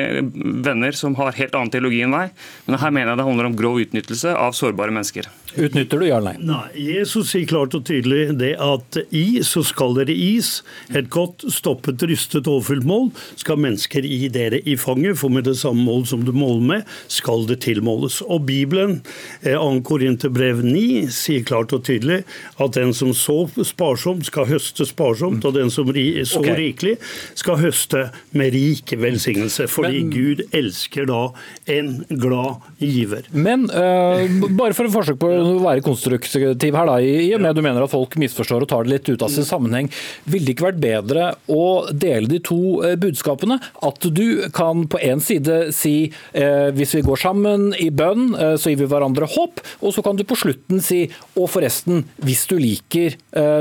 [0.66, 2.34] venner som har helt annen teologi enn meg,
[2.68, 5.30] men her mener jeg det handler om grov utnyttelse av sårbare mennesker.
[5.58, 6.48] Utnytter du, ja eller nei?
[6.52, 11.48] Nei, Jesus sier klart og tydelig det at i så skal dere is, et godt
[11.54, 16.06] stoppet, rystet, overfylt mål, skal mennesker i dere i fanget, for med det samme mål
[16.10, 18.20] som du måler med, skal det tilmåles.
[18.28, 19.00] Og Bibelen,
[19.46, 19.56] 2.
[19.56, 22.22] Eh, Korinterbrev 9, sier klart og tydelig
[22.62, 26.56] at den som så sparsomt, skal høste sparsomt, og den som så okay.
[26.58, 26.98] rikelig,
[27.38, 31.22] skal høste med rik velsignelse, fordi Men, Gud elsker da
[31.70, 33.28] en glad giver.
[33.32, 34.26] Men uh,
[34.58, 37.86] bare for et forsøk på å være konstruktiv her, da, i og med du mener
[37.86, 39.92] at folk misforstår og tar det litt ut av sin sammenheng,
[40.26, 43.60] ville det ikke vært bedre å dele de to uh, budskapene?
[43.86, 48.72] At du kan på en side si uh, hvis vi går sammen i bønn, så
[48.72, 51.06] gir vi hverandre håp, og så kan du på slutten si
[51.38, 53.16] og forresten, hvis du liker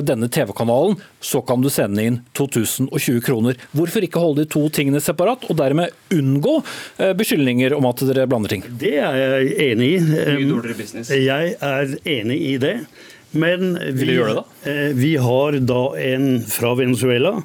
[0.07, 3.59] denne TV-kanalen, så kan du sende inn 2020 kroner.
[3.77, 6.61] Hvorfor ikke holde de to tingene separat, og dermed unngå
[7.03, 8.65] eh, beskyldninger om at dere blander ting?
[8.81, 10.01] Det er jeg enig i.
[11.27, 12.77] Jeg er enig i det.
[13.37, 17.43] Men vi, eh, vi har da en fra Venezuela eh,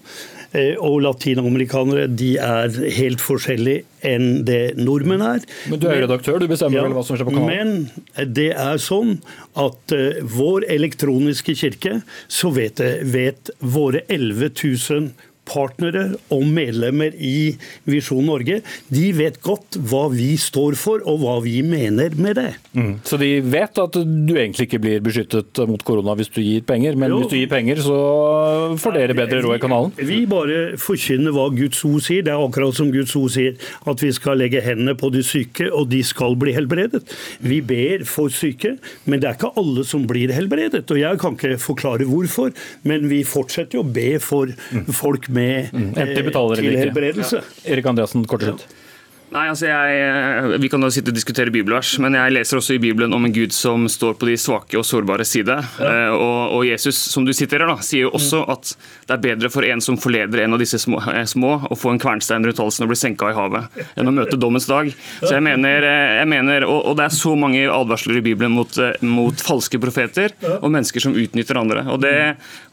[0.84, 5.46] og latinamerikanere de er helt forskjellige enn det nordmenn er.
[5.72, 7.74] Men du er redaktør, du bestemmer ja, vel hva som skjer på kanalen?
[8.18, 9.20] Men det er sånn
[9.62, 15.12] at uh, vår elektroniske kirke, så vet, vet våre 11 000
[15.52, 17.54] partnere og medlemmer i
[17.90, 18.62] Visjon Norge,
[18.92, 22.50] de vet godt hva vi står for og hva vi mener med det.
[22.78, 22.94] Mm.
[23.08, 26.98] Så de vet at du egentlig ikke blir beskyttet mot korona hvis du gir penger,
[27.00, 27.22] men jo.
[27.22, 27.98] hvis du gir penger, så
[28.82, 29.96] får dere bedre råd i kanalen?
[30.12, 32.26] Vi bare forkynner hva Guds ord sier.
[32.26, 33.58] Det er akkurat som Guds ord sier
[33.92, 37.04] at vi skal legge hendene på de syke, og de skal bli helbredet.
[37.44, 40.86] Vi ber for syke, men det er ikke alle som blir helbredet.
[40.92, 42.54] Og jeg kan ikke forklare hvorfor,
[42.88, 44.52] men vi fortsetter jo å be for
[44.96, 45.41] folk med
[45.72, 45.90] mm.
[45.92, 47.26] Enten de betaler eller ikke.
[47.26, 47.42] Ja.
[47.76, 48.81] Erik Andreassen, kort til slutt.
[49.32, 52.82] Nei, altså jeg, Vi kan da sitte og diskutere bibelvers, men jeg leser også i
[52.84, 55.56] Bibelen om en Gud som står på de svake og sårbare side.
[55.80, 55.92] Ja.
[55.92, 58.74] Eh, og, og, Jesus som du siterer da, sier jo også at
[59.08, 61.94] det er bedre for en som forleder en av disse små, eh, små å få
[61.94, 64.92] en kvernstein rundt halsen og bli senka i havet, enn å møte dommens dag.
[65.22, 68.52] Så jeg mener, eh, jeg mener og, og, det er så mange advarsler i Bibelen
[68.58, 71.86] mot, mot falske profeter og mennesker som utnytter andre.
[71.88, 72.14] Og det,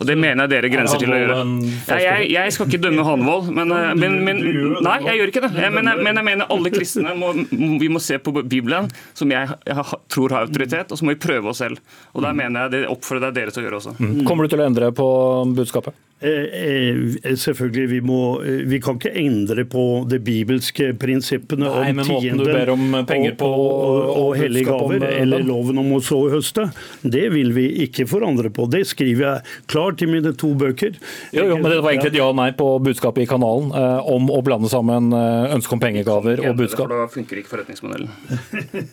[0.02, 1.38] og det mener jeg dere grenser til å gjøre.
[1.86, 4.44] Jeg, jeg, jeg skal ikke dømme Hanvold, men, men, men,
[4.82, 5.54] Nei, jeg gjør ikke det.
[5.78, 9.86] Men, men jeg mener alle kristne må, vi må se på Bibelen, som jeg, jeg
[10.12, 11.80] tror har autoritet, og så må vi prøve oss selv.
[12.14, 13.96] Og Der mener jeg det oppfordrer jeg dere til å gjøre også.
[13.98, 14.20] Mm.
[14.28, 15.08] Kommer du til å endre på
[15.56, 15.96] budskapet?
[16.18, 21.92] Eh, eh, selvfølgelig, vi, må, eh, vi kan ikke endre på de bibelske prinsippene Nei,
[21.92, 26.66] om tiende om og, og, og hellige gaver, eller loven om å så høste.
[27.06, 28.66] Det vil vi ikke forandre på.
[28.66, 30.98] Det skriver jeg klart i mine to bøker.
[31.30, 34.10] Jo, jo, men Det var egentlig et ja og nei på budskapet i kanalen eh,
[34.10, 36.86] om å blande sammen ønsket ønske om pengegaver og budskap.
[36.86, 38.10] For da funker ikke forretningsmodellen.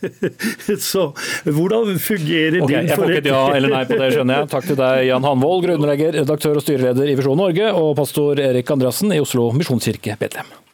[0.91, 1.07] så
[1.45, 2.91] hvordan fungerer okay, din forretning?
[2.91, 4.51] Jeg får ikke et ja eller nei på det, skjønner jeg.
[4.55, 8.75] Takk til deg, Jan Hanvold, grunnlegger, redaktør og styreleder i Visjon Norge, og pastor Erik
[8.77, 10.64] Andreassen i Oslo misjonskirke Betlehem.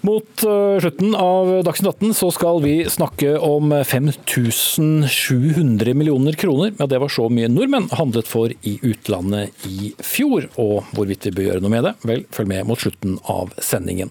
[0.00, 6.72] Mot eh, slutten av Dagsnytt 18 så skal vi snakke om 5700 millioner kroner.
[6.78, 10.48] Ja, det var så mye nordmenn handlet for i utlandet i fjor.
[10.60, 14.10] Og hvorvidt vi bør gjøre noe med det, vel, følg med mot slutten av sendingen.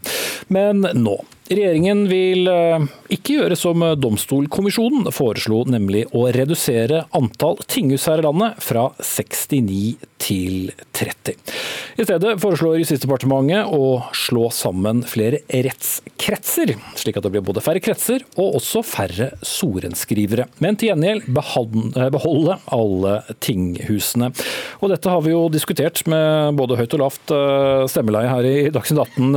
[0.52, 1.18] Men nå.
[1.48, 8.26] Regjeringen vil eh, ikke gjøre som Domstolkommisjonen foreslo, nemlig å redusere antall tinghus her i
[8.26, 11.38] landet fra 69 til 30.
[11.98, 17.82] I stedet foreslår Justisdepartementet å slå sammen flere rettskretser, slik at det blir både færre
[17.84, 20.50] kretser og også færre sorenskrivere.
[20.64, 24.34] Men til gjengjeld eh, beholde alle tinghusene.
[24.82, 28.56] Og dette har vi jo diskutert med både høyt og lavt eh, stemmeleie her i
[28.74, 29.32] Dagsnytt 18.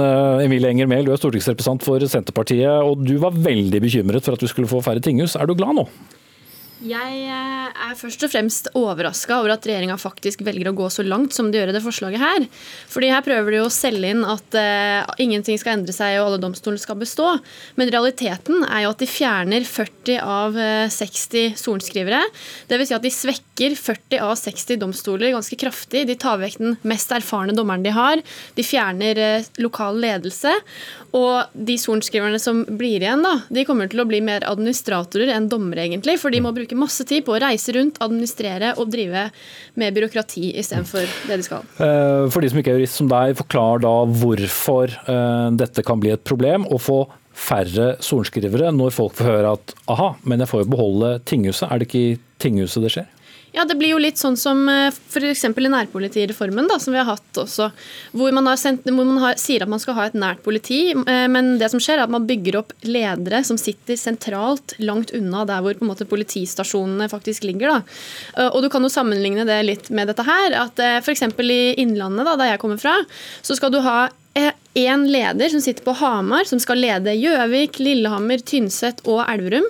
[0.48, 4.40] Emilie Enger Mehl, du er stortingsrepresentant for Senterpartiet, og du var veldig bekymret for at
[4.40, 5.36] du skulle få færre tinghus.
[5.36, 5.86] Er du glad nå?
[6.80, 11.04] Jeg eh, er først og fremst overraska over at regjeringa faktisk velger å gå så
[11.04, 12.46] langt som de gjør i det forslaget her.
[12.88, 16.40] Fordi her prøver de å selge inn at uh, ingenting skal endre seg og alle
[16.40, 17.34] domstoler skal bestå.
[17.76, 20.56] Men realiteten er jo at de fjerner 40 av
[20.96, 22.22] 60 eh, sorenskrivere.
[22.70, 22.88] Dvs.
[22.88, 26.06] Si at de svekker 40 av 60 domstoler ganske kraftig.
[26.08, 28.24] De tar vekk den mest erfarne dommeren de har.
[28.56, 30.56] De fjerner uh, lokal ledelse.
[31.16, 35.48] Og de sorenskriverne som blir igjen, da, de kommer til å bli mer administratorer enn
[35.50, 36.16] dommere, egentlig.
[36.22, 39.28] For de må bruke masse tid på å reise rundt, administrere og drive
[39.80, 41.64] med byråkrati istedenfor det de skal.
[41.82, 46.02] Eh, for de som ikke er jurist som deg, forklar da hvorfor eh, dette kan
[46.02, 46.68] bli et problem.
[46.70, 47.00] å få
[47.40, 51.68] færre sorenskrivere når folk får høre at aha, men jeg får jo beholde tinghuset.
[51.70, 53.08] Er det ikke i tinghuset det skjer?
[53.52, 55.44] Ja, Det blir jo litt sånn som eh, f.eks.
[55.44, 57.70] i nærpolitireformen, da, som vi har hatt også.
[58.14, 61.26] Hvor man, sendt, hvor man har, sier at man skal ha et nært politi, eh,
[61.32, 65.44] men det som skjer er at man bygger opp ledere som sitter sentralt langt unna
[65.48, 67.74] der hvor på en måte politistasjonene faktisk ligger.
[67.74, 67.98] Da.
[68.36, 70.54] Eh, og Du kan jo sammenligne det litt med dette her.
[70.66, 71.26] at F.eks.
[71.42, 72.96] i Innlandet, da, der jeg kommer fra,
[73.42, 74.10] så skal du ha
[74.74, 79.66] én leder som sitter på Hamar, som skal lede Gjøvik, Lillehammer, Tynset og Elverum.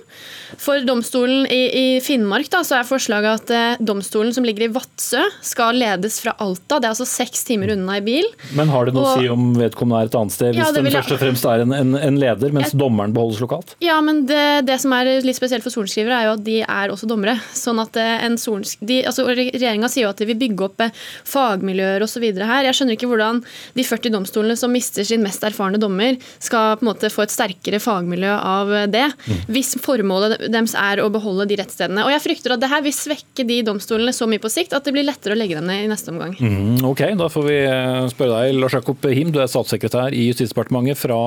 [0.60, 4.70] For domstolen i, i Finnmark da, så er forslaget at eh, domstolen som ligger i
[4.74, 6.80] Vadsø, skal ledes fra Alta.
[6.80, 8.26] Det er altså seks timer unna i bil.
[8.58, 10.90] Men har det noe å si om vedkommende er et annet sted, hvis ja, den
[10.92, 13.76] først og fremst er en, en, en leder, mens jeg, dommeren beholdes lokalt?
[13.84, 16.92] Ja, men det, det, som er litt spesielt for sorenskrivere, er jo at de er
[16.92, 17.38] også dommere.
[17.56, 20.92] Sånn at eh, en altså Regjeringa sier jo at de vil bygge opp eh,
[21.30, 22.26] fagmiljøer osv.
[22.36, 22.68] her.
[22.68, 23.40] Jeg skjønner ikke hvordan
[23.78, 27.34] de 40 domstolene som mister sin mest erfarne dommer, skal på en måte få et
[27.34, 29.06] sterkere fagmiljø av det.
[29.26, 29.42] Mm.
[29.54, 32.04] Hvis formålet deres er å beholde de rettsstedene.
[32.06, 34.86] Og jeg frykter at det her vil svekke de domstolene så mye på sikt at
[34.86, 36.36] det blir lettere å legge dem ned i neste omgang.
[36.40, 40.28] Mm, ok, da får vi eh, spørre deg, Lars Jakob Him, du er statssekretær i
[40.30, 41.20] Justisdepartementet fra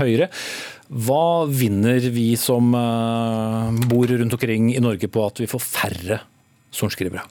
[0.00, 0.30] Høyre.
[0.92, 6.20] Hva vinner vi som eh, bor rundt omkring i Norge på at vi får færre
[6.72, 7.24] sorenskrivere?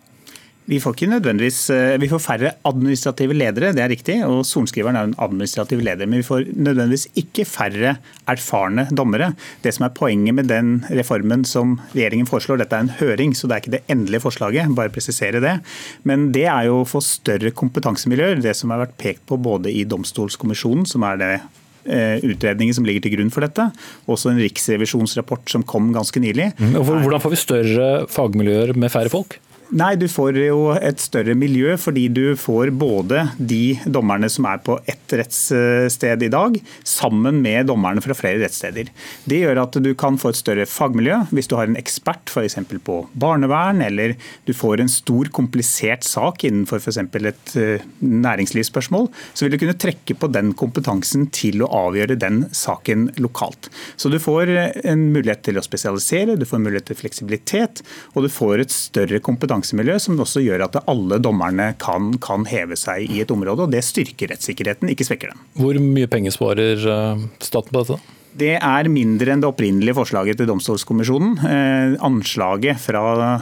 [0.69, 4.23] Vi får ikke nødvendigvis, eh, vi får færre administrative ledere, det er riktig.
[4.23, 6.05] og Sorenskriveren er en administrativ leder.
[6.05, 7.97] Men vi får nødvendigvis ikke færre
[8.27, 9.33] erfarne dommere.
[9.63, 13.47] Det som er Poenget med den reformen som regjeringen foreslår, dette er en høring, så
[13.47, 14.75] det er ikke det endelige forslaget.
[14.75, 15.61] bare presisere det.
[16.03, 18.41] Men det er jo å få større kompetansemiljøer.
[18.41, 21.41] Det som har vært pekt på både i Domstolskommisjonen, som er det
[21.85, 23.71] eh, utredningen som ligger til grunn for dette.
[24.07, 26.53] Også en riksrevisjonsrapport som kom ganske nylig.
[26.59, 29.39] Mm, hvordan får vi større fagmiljøer med færre folk?
[29.71, 34.57] Nei, du får jo et større miljø fordi du får både de dommerne som er
[34.65, 38.89] på ett rettssted i dag, sammen med dommerne fra flere rettssteder.
[39.23, 41.21] Det gjør at du kan få et større fagmiljø.
[41.31, 42.57] Hvis du har en ekspert f.eks.
[42.83, 46.99] på barnevern, eller du får en stor, komplisert sak innenfor f.eks.
[46.99, 52.43] et eh, næringslivsspørsmål, så vil du kunne trekke på den kompetansen til å avgjøre den
[52.51, 53.71] saken lokalt.
[53.95, 54.51] Så du får
[54.83, 57.85] en mulighet til å spesialisere, du får en mulighet til fleksibilitet,
[58.17, 62.45] og du får et større kompetanse kompetansemiljø som også gjør at alle dommerne kan, kan
[62.49, 63.63] heve seg i et område.
[63.63, 65.39] og Det styrker rettssikkerheten, ikke svekker den.
[65.55, 67.99] Hvor mye penger sparer eh, staten på dette?
[68.37, 71.33] Det er mindre enn det opprinnelige forslaget til domstolskommisjonen.
[71.43, 73.01] Eh, anslaget fra,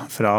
[0.10, 0.34] fra,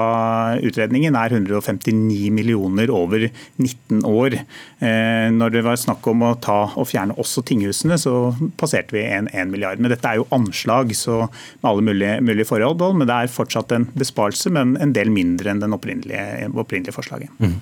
[0.66, 4.40] utredningen er 159 millioner over 19 år.
[4.82, 9.06] Eh, når det var snakk om å ta og fjerne også tinghusene, så passerte vi
[9.06, 9.78] 1 milliard.
[9.82, 12.82] Men dette er jo anslag, så med alle mulige, mulige forhold.
[12.96, 17.32] Men det er fortsatt en besparelse, men en del mindre enn det opprinnelige, opprinnelige forslaget.
[17.38, 17.56] Mm.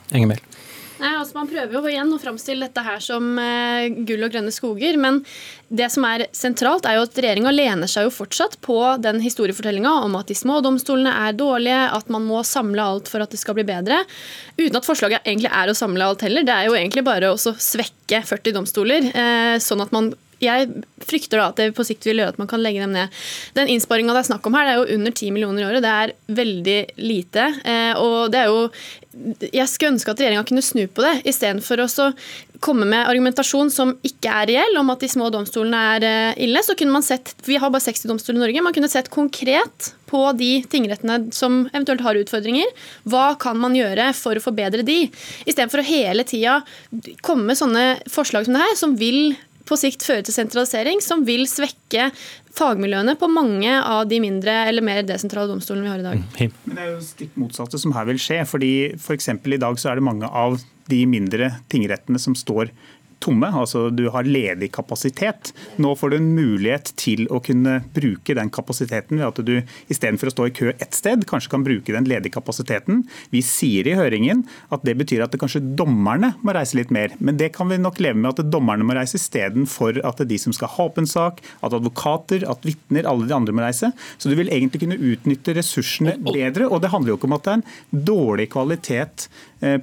[0.98, 4.52] Nei, altså Man prøver jo igjen å framstille dette her som uh, gull og grønne
[4.54, 4.98] skoger.
[5.00, 5.20] Men
[5.68, 9.92] det som er sentralt, er jo at regjeringa lener seg jo fortsatt på den historiefortellinga
[10.06, 13.40] om at de små domstolene er dårlige, at man må samle alt for at det
[13.40, 14.00] skal bli bedre.
[14.58, 16.46] Uten at forslaget egentlig er å samle alt heller.
[16.46, 21.40] Det er jo egentlig bare å svekke 40 domstoler, uh, sånn at man jeg frykter
[21.40, 23.14] da at det på sikt vil gjøre at man kan legge dem ned.
[23.59, 25.85] Den innsparinga det er snakk om her, det er jo under 10 millioner i året.
[25.85, 27.51] Det er veldig lite.
[27.64, 28.68] Eh, og det er jo
[29.18, 31.88] jeg skulle ønske at regjeringa kunne snu på det, istedenfor å
[32.62, 36.62] komme med argumentasjon som ikke er reell, om at de små domstolene er eh, ille.
[36.66, 38.64] Så kunne man sett, Vi har bare 60 domstoler i Norge.
[38.66, 42.70] Man kunne sett konkret på de tingrettene som eventuelt har utfordringer.
[43.09, 45.01] Hva kan man gjøre for å forbedre de?
[45.46, 46.61] Istedenfor å hele tida
[47.27, 49.37] komme med sånne forslag som det her, som vil
[49.68, 52.09] på sikt føre til sentralisering, som vil svekke
[52.59, 56.24] fagmiljøene på mange av de mindre eller mer desentrale domstolene vi har i dag.
[56.24, 58.40] Mm, Men Det er jo stikk motsatte som her vil skje.
[58.48, 62.70] fordi for I dag så er det mange av de mindre tingrettene som står
[63.24, 65.52] tomme, altså du har ledig kapasitet.
[65.81, 69.54] Nå får du en mulighet til å kunne bruke den kapasiteten ved at du
[69.90, 73.04] istedenfor å stå i kø ett sted, kanskje kan bruke den ledige kapasiteten.
[73.35, 77.14] Vi sier i høringen at det betyr at det kanskje dommerne må reise litt mer.
[77.18, 80.33] Men det kan vi nok leve med at dommerne må reise istedenfor at det er
[80.35, 83.64] de som skal ha opp en sak, at advokater, at vitner, alle de andre må
[83.64, 83.92] reise.
[84.18, 86.68] Så du vil egentlig kunne utnytte ressursene bedre.
[86.68, 89.28] Og det handler jo ikke om at det er en dårlig kvalitet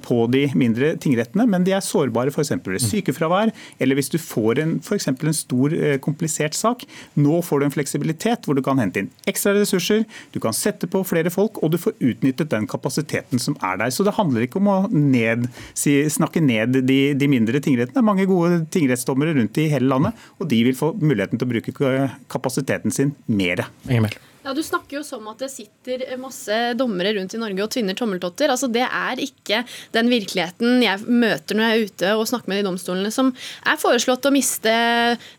[0.02, 2.54] på de mindre tingrettene, men de er sårbare f.eks.
[2.64, 6.84] ved sykefravær, eller hvis du får en, for en stor, eh, komplisert sak.
[7.18, 10.88] Nå får du en fleksibilitet hvor du kan hente inn ekstra ressurser, du kan sette
[10.90, 13.92] på flere folk, og du får utnyttet den kapasiteten som er der.
[13.94, 17.96] Så det handler ikke om å ned, si, snakke ned de, de, mindre tingrettene.
[17.96, 21.48] Det er mange gode tingrettsdommere rundt i hele landet, og de vil få muligheten til
[21.48, 21.92] å bruke
[22.32, 23.66] kapasiteten sin mer.
[23.90, 24.16] Emil.
[24.46, 27.96] Ja, Du snakker jo som at det sitter masse dommere rundt i Norge og tvinner
[27.98, 28.52] tommeltotter.
[28.52, 32.60] Altså, Det er ikke den virkeligheten jeg møter når jeg er ute og snakker med
[32.60, 33.32] de domstolene som
[33.66, 34.74] er foreslått å miste,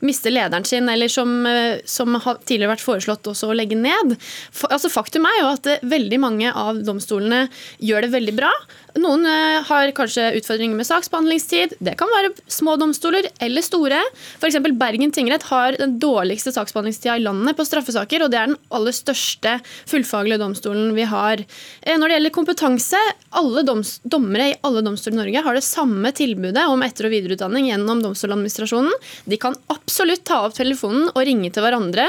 [0.03, 1.47] miste lederen sin, eller som,
[1.87, 4.17] som, har tidligere vært foreslått også å legge ned.
[4.51, 7.45] For, altså, faktum er jo at veldig mange av domstolene
[7.79, 8.51] gjør det veldig bra.
[9.01, 11.75] Noen eh, har kanskje utfordringer med saksbehandlingstid.
[11.83, 13.99] Det kan være små domstoler eller store.
[14.39, 14.57] F.eks.
[14.77, 18.95] Bergen tingrett har den dårligste saksbehandlingstida i landet på straffesaker, og det er den aller
[18.95, 19.57] største
[19.89, 21.43] fullfaglige domstolen vi har.
[21.81, 23.03] Eh, når det gjelder kompetanse,
[23.37, 27.13] alle doms dommere i alle domstoler i Norge har det samme tilbudet om etter- og
[27.13, 28.93] videreutdanning gjennom Domstoladministrasjonen.
[29.29, 32.07] De kan absolutt ta opp telefonen og ringe til hverandre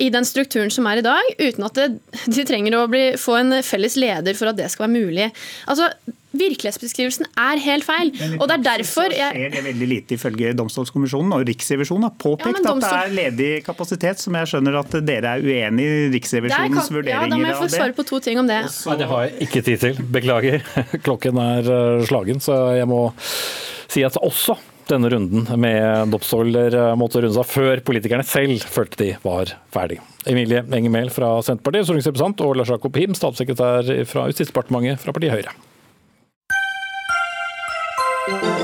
[0.00, 1.88] i den strukturen som er i dag, uten at det,
[2.26, 5.30] de trenger å bli, få en felles leder for at det skal være mulig.
[5.70, 5.90] Altså,
[6.34, 8.10] Virkelighetsbeskrivelsen er helt feil.
[8.38, 9.30] og det er derfor jeg...
[9.36, 12.90] skjer det veldig lite ifølge Domstolskommisjonen, og Riksrevisjonen har påpekt ja, domstol...
[12.90, 16.98] at det er ledig kapasitet, som jeg skjønner at dere er uenig i Riksrevisjonens kan...
[16.98, 17.30] vurderinger av det.
[17.30, 18.60] Ja, da må jeg få svare på to ting om det.
[18.64, 20.04] Nei, Det har jeg ikke tid til.
[20.14, 20.68] Beklager.
[21.06, 23.06] Klokken er eh, slagen, så jeg må
[23.90, 24.56] si at også
[24.88, 30.00] denne runden med domstoler eh, måtte runde seg før politikerne selv følte de var ferdig.
[30.28, 35.36] Emilie Enger Mehl fra Senterpartiet, stortingsrepresentant, og Lars Jakob Him, statssekretær fra Justisdepartementet fra partiet
[35.36, 35.54] Høyre.
[38.26, 38.63] Thank you.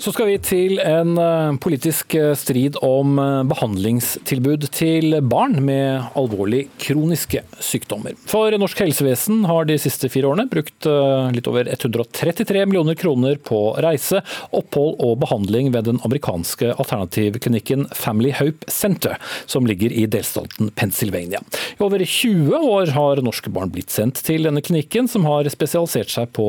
[0.00, 6.16] Så skal vi til en eh, politisk eh, strid om eh, behandlingstilbud til barn med
[6.16, 8.16] alvorlig kroniske sykdommer.
[8.30, 10.88] For norsk helsevesen har de siste fire årene brukt
[11.36, 14.22] litt over 133 millioner kroner på reise,
[14.56, 21.44] opphold og behandling ved den amerikanske alternativklinikken Family Hope Center, som ligger i delstaten Pennsylvania.
[21.76, 26.14] I over 20 år har norske barn blitt sendt til denne klinikken, som har spesialisert
[26.14, 26.48] seg på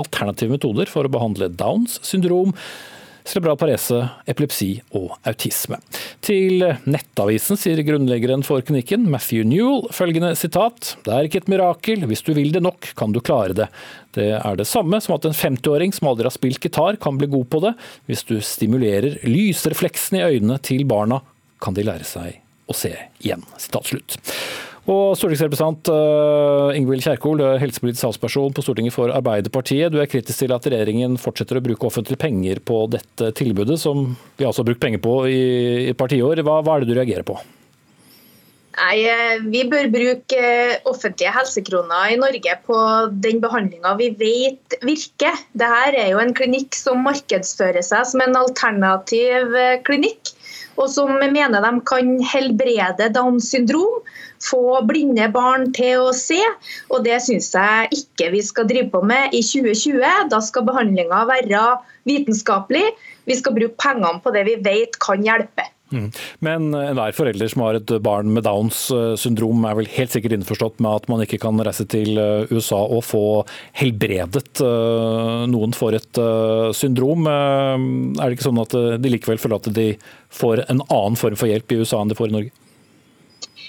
[0.00, 2.54] alternative metoder for å behandle Downs syndrom,
[3.28, 5.78] cerebral parese, epilepsi og autisme.
[6.24, 12.06] Til Nettavisen sier grunnleggeren for klinikken, Matthew Newell, følgende sitat Det er ikke et mirakel,
[12.08, 13.68] hvis du vil det nok, kan du klare det.
[14.16, 17.30] Det er det samme som at en 50-åring som aldri har spilt gitar, kan bli
[17.30, 17.74] god på det.
[18.08, 21.20] Hvis du stimulerer lysrefleksene i øynene til barna,
[21.62, 23.44] kan de lære seg å se igjen.
[23.60, 24.18] Sitat slutt.
[24.88, 29.92] Og Stortingsrepresentant uh, Ingvild Kjerkol, er helsepolitisk talsperson på Stortinget for Arbeiderpartiet.
[29.92, 34.14] Du er kritisk til at regjeringen fortsetter å bruke offentlige penger på dette tilbudet, som
[34.40, 35.40] vi altså har brukt penger på i
[35.90, 36.40] et par tiår.
[36.40, 37.36] Hva, hva er det du reagerer på?
[38.78, 42.78] Nei, eh, Vi bør bruke eh, offentlige helsekroner i Norge på
[43.26, 45.36] den behandlinga vi vet virker.
[45.52, 49.52] Dette er jo en klinikk som markedsfører seg som en alternativ
[49.84, 50.32] klinikk,
[50.80, 54.00] og som mener de kan helbrede Downs syndrom
[54.44, 56.40] få blinde barn til å se.
[56.90, 60.28] og Det syns jeg ikke vi skal drive på med i 2020.
[60.32, 61.64] Da skal behandlinga være
[62.08, 62.86] vitenskapelig.
[63.28, 65.68] Vi skal bruke pengene på det vi vet kan hjelpe.
[65.88, 66.08] Mm.
[66.44, 70.34] Men enhver forelder som har et barn med Downs eh, syndrom er vel helt sikkert
[70.36, 73.24] innforstått med at man ikke kan reise til eh, USA og få
[73.80, 76.22] helbredet eh, noen for et
[76.76, 77.24] syndrom.
[77.28, 79.90] Er det ikke sånn at de likevel føler at de
[80.34, 82.67] får en annen form for hjelp i USA enn de får i Norge?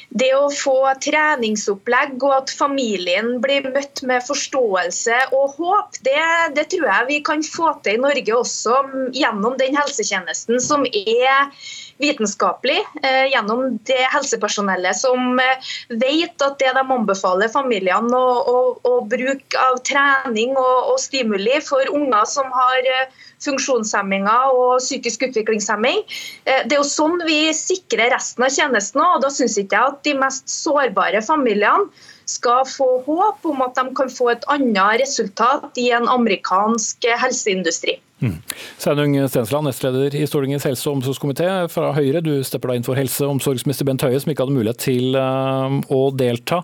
[0.10, 6.24] Det å få treningsopplegg og at familien blir møtt med forståelse og håp, det,
[6.58, 8.80] det, tror jeg vi kan få til i Norge også
[9.14, 11.52] gjennom den helsetjenesten som er
[12.00, 12.80] vitenskapelig.
[13.04, 18.94] Eh, gjennom det helsepersonellet som eh, vet at det de anbefaler familiene å, å, å
[19.10, 23.12] bruke av trening og, og stimuli for unger som har eh,
[23.44, 26.02] funksjonshemminger og psykisk utviklingshemming.
[26.44, 30.02] Det er jo sånn vi sikrer resten av tjenesten og Da syns ikke jeg at
[30.04, 31.88] de mest sårbare familiene
[32.28, 37.96] skal få håp om at de kan få et annet resultat i en amerikansk helseindustri.
[38.20, 38.36] Mm.
[38.78, 42.24] Sveinung Stensland, nestleder i Stortingets helse- og omsorgskomité fra Høyre.
[42.26, 45.16] Du stepper da inn for helse- og omsorgsminister Bent Høie, som ikke hadde mulighet til
[45.16, 46.64] eh, å delta.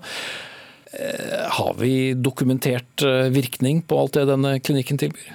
[0.92, 5.34] Eh, har vi dokumentert virkning på alt det denne klinikken tilbyr?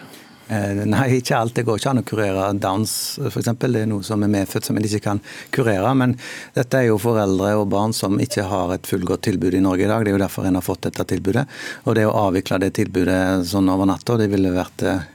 [0.51, 1.55] Eh, nei, ikke alt.
[1.55, 2.93] Det går ikke an å kurere Downs
[3.23, 3.53] f.eks.
[3.55, 5.21] Det er noe som er medfødt som en ikke kan
[5.55, 5.93] kurere.
[5.95, 6.17] Men
[6.57, 9.91] dette er jo foreldre og barn som ikke har et fullgodt tilbud i Norge i
[9.91, 10.03] dag.
[10.03, 11.47] Det er jo derfor en har fått dette tilbudet.
[11.87, 15.07] Og det å avvikle det tilbudet sånn over natta, det ville vært eh,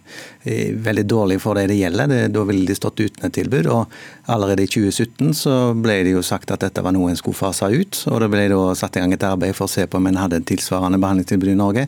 [0.86, 2.09] veldig dårlig for det det gjelder.
[2.11, 3.68] Det, da ville de stått uten et tilbud.
[3.72, 3.91] og
[4.32, 7.70] Allerede i 2017 så ble det jo sagt at dette var noe en skulle fase
[7.74, 8.01] ut.
[8.11, 10.22] og Det ble da satt i gang et arbeid for å se på om en
[10.22, 11.88] hadde et tilsvarende behandlingstilbud i Norge.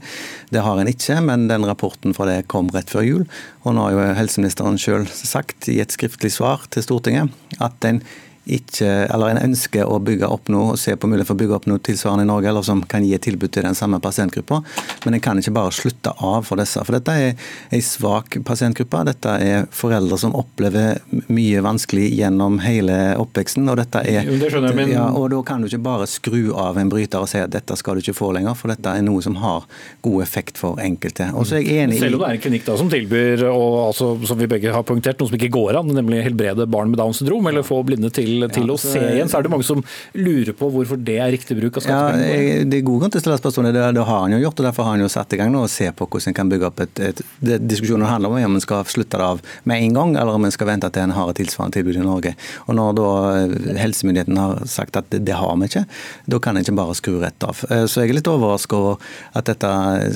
[0.53, 3.25] Det har en ikke, men den rapporten fra det kom rett før jul.
[3.65, 8.01] Og nå har jo helseministeren sjøl sagt i et skriftlig svar til Stortinget at en
[8.47, 11.57] ikke, eller en ønsker å bygge opp noe og se på mulighet for å bygge
[11.57, 14.61] opp noe tilsvarende i Norge, eller som kan gi et tilbud til den samme pasientgruppa.
[15.05, 16.83] Men en kan ikke bare slutte av for disse.
[16.87, 19.03] For dette er en svak pasientgruppe.
[19.09, 23.67] Dette er foreldre som opplever mye vanskelig gjennom hele oppveksten.
[23.67, 24.93] Og, dette er, det jeg, men...
[24.93, 27.77] ja, og da kan du ikke bare skru av en bryter og si at dette
[27.79, 29.67] skal du ikke få lenger, for dette er noe som har
[30.05, 31.29] god effekt for enkelte.
[31.35, 32.03] Og så er jeg enig i...
[32.05, 34.85] Selv om det er en klinikk da som tilbyr, og altså, som vi begge har
[34.87, 38.11] poengtert, noe som ikke går an, nemlig helbrede barn med Downs syndrom, eller få blinde
[38.13, 39.83] til til, å se igjen, så er det mange som
[40.17, 42.27] lurer på hvorfor det er riktig bruk av skattepenger.
[42.27, 43.71] Ja, det er god grunn til å stille spørsmål.
[43.73, 45.63] Det, det, har han jo gjort, og derfor har han jo satt i gang nå
[45.65, 48.55] og ser på hvordan en kan bygge opp et, et det, Diskusjonen handler om om
[48.57, 51.15] en skal slutte det av med en gang, eller om en skal vente til en
[51.15, 52.33] har et tilsvarende tilbud i Norge.
[52.67, 55.85] Og Når da eh, helsemyndigheten har sagt at det, har vi ikke,
[56.25, 57.63] da kan en ikke bare skru rett av.
[57.71, 59.01] Eh, så jeg er litt overrasket over
[59.37, 59.71] at dette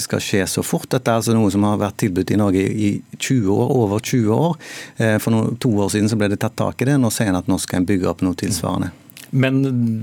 [0.06, 0.90] skal skje så fort.
[0.92, 4.36] Dette er altså noe som har vært tilbudt i Norge i 20 år, over 20
[4.36, 4.58] år.
[4.98, 6.98] Eh, for to år siden så ble det tatt tak i det.
[7.02, 8.92] Nå sier en at nå skal en bygge opp noe tilsvarende.
[9.32, 9.62] Men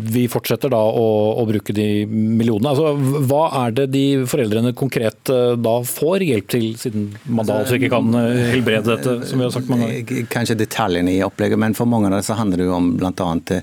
[0.08, 2.70] vi fortsetter da å, å, bruke de millionene.
[2.72, 7.58] Altså, hva er det de foreldrene konkret eh, da får hjelp til, siden man da
[7.60, 10.22] altså ikke kan eh, helbrede dette, som vi har sagt mange ganger?
[10.22, 12.88] Eh, kanskje detaljene i opplegget, men for mange av det så handler det jo om
[12.96, 13.60] bl.a.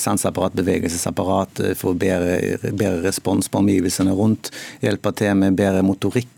[0.00, 4.48] sanseapparat, bevegelsesapparat, få bedre, bedre, respons på omgivelsene rundt,
[4.80, 6.30] hjelpe til med bedre motorikk,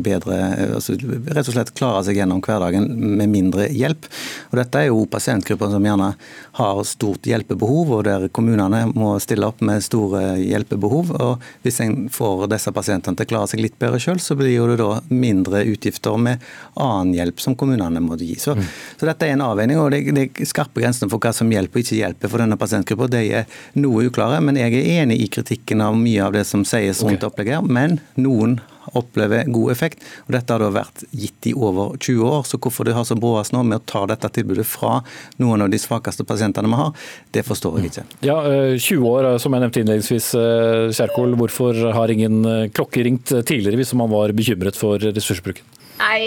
[0.00, 0.36] bedre
[0.76, 0.96] altså,
[1.30, 2.86] Rett og slett klare seg gjennom hverdagen
[3.18, 4.08] med mindre hjelp.
[4.50, 6.10] Og Dette er jo pasientgrupper som gjerne
[6.58, 11.12] har stort hjelpebehov og der kommunene må stille opp med store hjelpebehov.
[11.16, 14.72] og Hvis en får disse pasientene til å klare seg litt bedre selv, så blir
[14.72, 16.42] det da mindre utgifter med
[16.74, 18.34] annen hjelp som kommunene må gi.
[18.40, 18.66] Så, mm.
[19.00, 21.86] så dette er en avveining, og det, det skarpe grensene for hva som hjelper og
[21.86, 24.40] ikke hjelper for denne pasientgruppa, de er noe uklare.
[24.44, 27.30] Men jeg er enig i kritikken av mye av det som sies rundt okay.
[27.30, 27.70] opplegget.
[27.70, 28.60] Men noen
[28.98, 30.04] opplever god effekt.
[30.26, 33.16] og Dette har da vært gitt i over 20 år, så hvorfor det har så
[33.18, 35.00] bråast nå med å ta dette tilbudet fra
[35.42, 36.94] noen av de svakeste pasientene vi har,
[37.36, 38.06] det forstår jeg ikke.
[38.26, 38.38] Ja,
[38.76, 40.30] 20 eh, år, som jeg nevnte innledningsvis.
[40.38, 45.66] Eh, Kjerkol, hvorfor har ingen eh, klokke ringt tidligere hvis man var bekymret for ressursbruken?
[46.00, 46.20] Nei,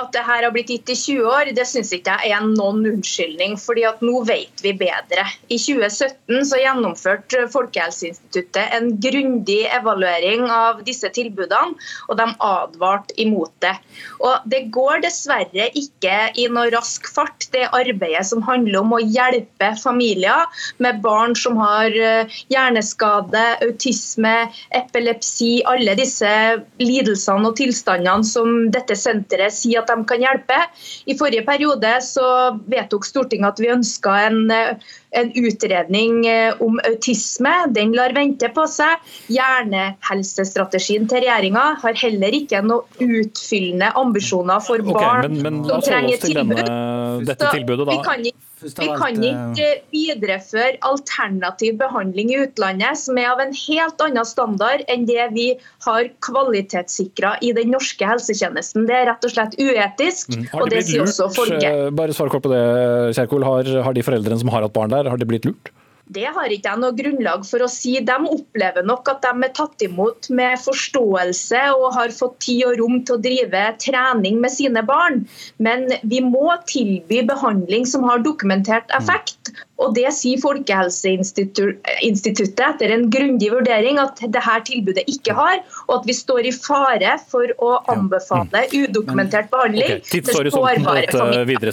[0.00, 2.80] at det her har blitt gitt i 20 år, det syns ikke jeg er noen
[2.88, 3.58] unnskyldning.
[3.60, 5.24] fordi at nå vet vi bedre.
[5.52, 11.76] I 2017 så gjennomførte Folkehelseinstituttet en grundig evaluering av disse tilbudene,
[12.08, 13.74] og de advarte imot det.
[14.20, 19.02] Og Det går dessverre ikke i noe rask fart, det arbeidet som handler om å
[19.02, 26.32] hjelpe familier med barn som har eh, hjerneskade, autisme, epilepsi, alle disse
[26.80, 30.58] lidelsene og tilstandene som dette senteret sier at de kan hjelpe.
[31.06, 32.26] I forrige periode så
[32.70, 37.54] vedtok Stortinget at vi ønska en, en utredning eh, om autisme.
[37.76, 39.02] Den lar vente på seg.
[39.32, 45.84] Hjernehelsestrategien til regjeringa har heller ikke noe utfyllende ambisjoner for barn okay, men, men, som
[45.84, 46.56] trenger tilbud.
[46.62, 47.92] Denne, dette tilbudet, da.
[47.92, 53.54] Vi kan ikke vi kan ikke videreføre alternativ behandling i utlandet som er av en
[53.56, 55.48] helt annen standard enn det vi
[55.86, 58.86] har kvalitetssikra i den norske helsetjenesten.
[58.88, 60.48] Det er rett og slett uetisk, mm.
[60.60, 61.68] og det sier også folket.
[61.68, 62.64] Eh, bare svar kort på det,
[63.18, 63.46] Kjerkol.
[63.46, 65.72] Har, har de foreldrene som har hatt barn der, har de blitt lurt?
[66.12, 67.94] Det har ikke jeg noe grunnlag for å si.
[68.04, 72.78] De opplever nok at de er tatt imot med forståelse og har fått tid og
[72.80, 75.22] rom til å drive trening med sine barn.
[75.62, 79.54] Men vi må tilby behandling som har dokumentert effekt.
[79.82, 85.56] Og Det sier Folkehelseinstituttet etter en grundig vurdering at dette tilbudet ikke har,
[85.88, 88.72] og at vi står i fare for å anbefale mm.
[88.86, 89.90] udokumentert behandling.
[90.02, 90.22] Okay.
[91.48, 91.72] Videre,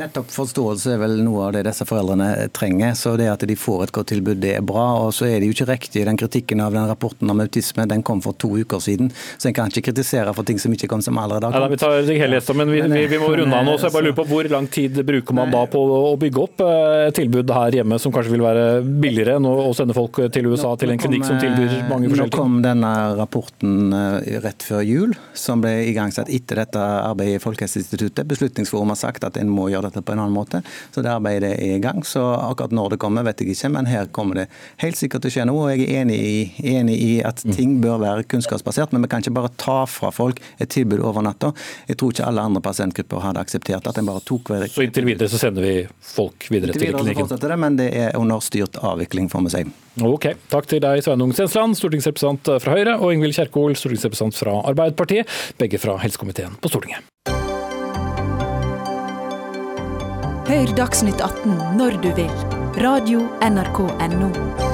[0.00, 2.90] Nettopp forståelse er vel noe av det disse foreldrene trenger.
[2.98, 4.86] så det At de får et godt tilbud, det er bra.
[5.04, 8.02] og så er det jo ikke riktig, Den kritikken av den rapporten om autisme den
[8.02, 9.12] kom for to uker siden.
[9.38, 11.70] Så en kan ikke kritisere for ting som ikke kom som allerede har kommet.
[11.70, 13.76] vi tar det helheten, men vi, vi, vi, må runde av nå.
[13.78, 16.62] så jeg bare lurer på Hvor lang tid bruker man da på å bygge opp
[16.64, 17.10] eh,
[17.54, 21.00] her hjemme som kanskje vil være billigere enn å sende folk til USA til en
[21.00, 22.30] klinikk som tilbyr mange forskjellige ting?
[22.30, 27.42] Nå kom denne rapporten eh, rett før jul, som ble igangsatt etter dette arbeidet i
[27.44, 28.28] Folkehelseinstituttet.
[28.30, 30.62] Beslutningsforum har sagt at en må gjøre dette på en annen måte,
[30.94, 32.02] så det arbeidet er i gang.
[32.06, 34.46] Så akkurat når det kommer, vet jeg ikke, men her kommer det
[34.84, 35.66] helt sikkert til å skje noe.
[35.66, 36.36] og Jeg er enig i,
[36.74, 37.54] enig i at mm.
[37.56, 41.24] ting bør være kunnskapsbasert, men vi kan ikke bare ta fra folk et tilbud over
[41.26, 41.52] natta.
[41.88, 45.08] Jeg tror ikke alle andre pasientgrupper hadde akseptert at en bare tok hver Så inntil
[45.08, 45.74] videre så sender vi
[46.12, 47.29] folk videre til klinikken?
[47.30, 49.62] Det, men det er under styrt avvikling, får vi si.
[50.06, 55.30] Ok, Takk til deg, Sveinung Stensland, stortingsrepresentant fra Høyre, og Ingvild Kjerkol, stortingsrepresentant fra Arbeiderpartiet,
[55.60, 57.06] begge fra helsekomiteen på Stortinget.
[60.50, 62.34] Hør Dagsnytt 18 når du vil.
[62.82, 64.69] Radio NRK Radio.nrk.no.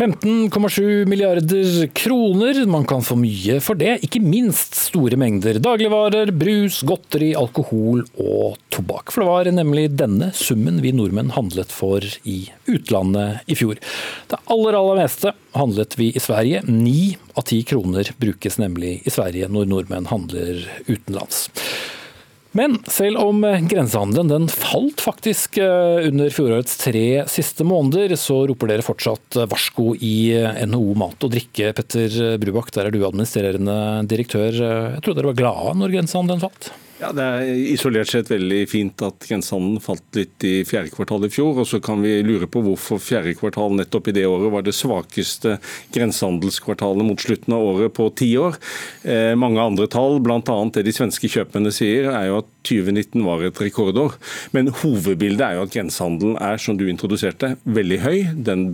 [0.00, 2.66] 15,7 milliarder kroner.
[2.66, 8.56] Man kan få mye for det, ikke minst store mengder dagligvarer, brus, godteri, alkohol og
[8.72, 9.12] tobakk.
[9.12, 13.76] For det var nemlig denne summen vi nordmenn handlet for i utlandet i fjor.
[14.32, 16.64] Det aller, aller meste handlet vi i Sverige.
[16.64, 21.50] Ni av ti kroner brukes nemlig i Sverige når nordmenn handler utenlands.
[22.56, 28.72] Men selv om grensehandelen den falt faktisk eh, under fjorårets tre siste måneder, så roper
[28.72, 30.34] dere fortsatt varsko i
[30.66, 31.70] NHO Mat og Drikke.
[31.78, 33.78] Petter Brubakk, der er du administrerende
[34.10, 34.50] direktør.
[34.50, 36.72] Jeg trodde dere var glade når grensehandelen falt?
[37.00, 41.30] Ja, Det er isolert sett veldig fint at grensehandelen falt litt i fjerde kvartal i
[41.32, 41.62] fjor.
[41.62, 44.76] og Så kan vi lure på hvorfor fjerde kvartal nettopp i det året var det
[44.76, 45.56] svakeste
[45.96, 48.58] grensehandelskvartalet mot slutten av året på ti år.
[49.02, 50.40] Eh, mange andre tall, bl.a.
[50.74, 54.18] det de svenske kjøpmennene sier, er jo at 2019 var et rekordår.
[54.52, 58.18] Men hovedbildet er jo at grensehandelen er, som du introduserte, veldig høy.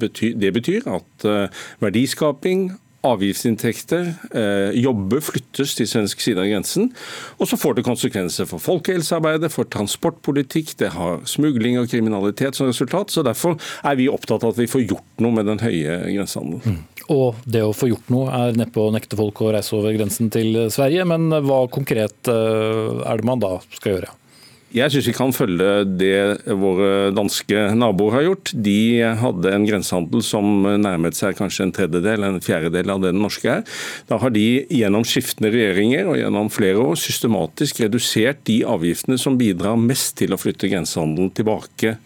[0.03, 2.72] Betyr, det betyr at eh, verdiskaping,
[3.12, 6.90] avgiftsinntekter, eh, jobber flyttes til svensk side av grensen.
[7.38, 12.68] Og så får det konsekvenser for folkehelsearbeidet, for transportpolitikk, det har smugling og kriminalitet som
[12.70, 13.14] resultat.
[13.14, 16.62] Så derfor er vi opptatt av at vi får gjort noe med den høye grensehandelen.
[16.66, 16.84] Mm.
[17.14, 20.30] Og det å få gjort noe er neppe å nekte folk å reise over grensen
[20.34, 24.14] til Sverige, men hva konkret eh, er det man da skal gjøre?
[24.77, 28.51] Jeg syns vi kan følge det våre danske naboer har gjort.
[28.53, 33.22] De hadde en grensehandel som nærmet seg kanskje en tredjedel, en fjerdedel av det den
[33.24, 33.64] norske er.
[34.11, 39.41] Da har de gjennom skiftende regjeringer og gjennom flere år systematisk redusert de avgiftene som
[39.41, 41.97] bidrar mest til å flytte grensehandelen tilbake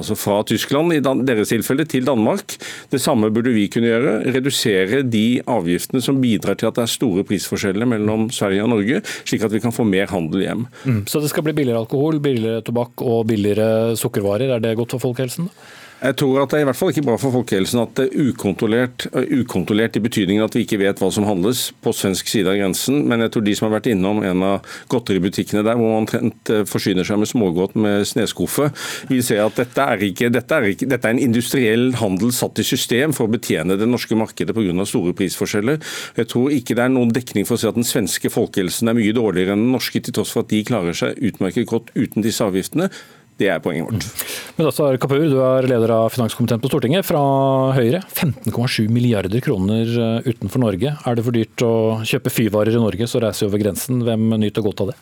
[0.00, 2.56] altså fra Tyskland i deres tilfelle til Danmark.
[2.92, 4.18] Det samme burde vi kunne gjøre.
[4.36, 9.02] Redusere de avgiftene som bidrar til at det er store prisforskjeller mellom Sverige og Norge,
[9.24, 10.66] slik at vi kan få mer handel hjem.
[10.84, 11.02] Mm.
[11.10, 14.56] Så det skal bli billigere alkohol, billigere tobakk og billigere sukkervarer.
[14.56, 15.50] Er det godt for folkehelsen?
[15.96, 18.26] Jeg tror at det er i hvert fall ikke bra for folkehelsen at det er
[18.28, 22.58] ukontrollert, ukontrollert i betydningen at vi ikke vet hva som handles på svensk side av
[22.60, 22.98] grensen.
[23.08, 26.52] Men jeg tror de som har vært innom en av godteributikkene der, hvor man omtrent
[26.68, 28.68] forsyner seg med smågodt med sneskuffe,
[29.08, 32.60] vil se at dette er, ikke, dette, er ikke, dette er en industriell handel satt
[32.60, 34.86] i system for å betjene det norske markedet pga.
[34.86, 35.80] store prisforskjeller.
[36.20, 39.00] Jeg tror ikke det er noen dekning for å si at den svenske folkehelsen er
[39.00, 42.20] mye dårligere enn den norske, til tross for at de klarer seg utmerket godt uten
[42.26, 42.90] disse avgiftene.
[43.36, 44.06] Det er poenget vårt.
[44.56, 47.20] Men altså, Kapur, du er leder av finanskomiteen på Stortinget fra
[47.76, 48.00] Høyre.
[48.16, 50.94] 15,7 milliarder kroner eh, utenfor Norge.
[50.96, 51.74] Er det for dyrt å
[52.08, 54.00] kjøpe fyrvarer i Norge, så reiser vi over grensen.
[54.06, 54.96] Hvem nyter godt av det?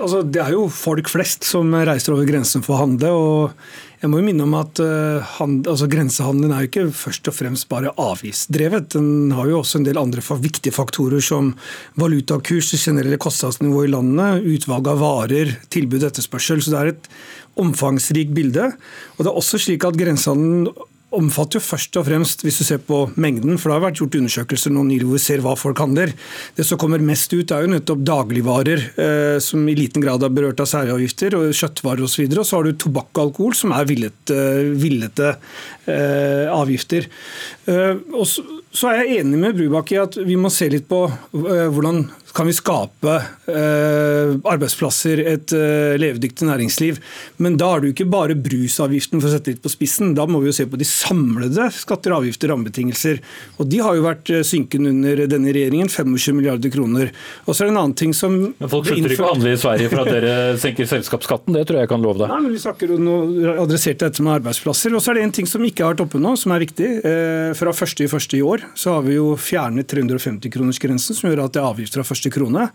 [0.00, 3.12] Altså, det er jo folk flest som reiser over grensen for å handle.
[3.12, 7.28] og jeg må jo minne om at uh, hand, altså, Grensehandelen er jo ikke først
[7.28, 8.94] og fremst bare avgiftsdrevet.
[8.94, 11.52] Den har jo også en del andre viktige faktorer som
[12.00, 16.64] valutakurs, generelle kostnadsnivå i landet, utvalg av varer, tilbud og etterspørsel.
[16.64, 17.10] Så det er et
[17.60, 18.70] omfangsrikt bilde.
[19.18, 20.70] Og det er også slik at Grensehandelen
[21.16, 24.18] omfatter jo først og fremst, hvis du ser på mengden, for det har vært gjort
[24.20, 26.12] undersøkelser nå nylig hvor vi ser hva folk handler.
[26.56, 30.34] Det som kommer mest ut, er jo nettopp dagligvarer, eh, som i liten grad er
[30.34, 32.24] berørt av særavgifter, og kjøttvarer osv.
[32.26, 34.38] Og, så og så har du tobakk og alkohol, som er villete,
[34.80, 35.32] villete
[35.90, 37.10] eh, avgifter.
[37.66, 40.88] Eh, og så, så, er jeg enig med Brubakk i at vi må se litt
[40.90, 42.04] på eh, hvordan
[42.36, 43.14] kan vi skape
[43.50, 47.00] eh, arbeidsplasser, et eh, levedyktig næringsliv.
[47.42, 50.14] Men da er det jo ikke bare brusavgiften for å sette litt på spissen.
[50.18, 53.20] Da må vi jo se på de samlede skatter, avgifter og rammebetingelser.
[53.58, 55.90] Og de har jo vært eh, synkende under denne regjeringen.
[55.90, 57.10] 25 milliarder kroner.
[57.46, 59.60] Og så er det en annen ting som Men Folk slutter ikke å handle i
[59.60, 62.30] Sverige for at dere senker selskapsskatten, det tror jeg jeg kan love deg.
[62.30, 63.16] Nei, men Vi snakker jo nå
[63.64, 64.94] adressert dette med arbeidsplasser.
[64.94, 66.92] Og så er det en ting som ikke har vært oppe nå, som er viktig.
[67.00, 68.38] Eh, fra 1.1.
[68.38, 72.06] i år så har vi jo fjernet 350-kronersgrensen, som gjør at det er avgift fra
[72.06, 72.68] 1 første krone.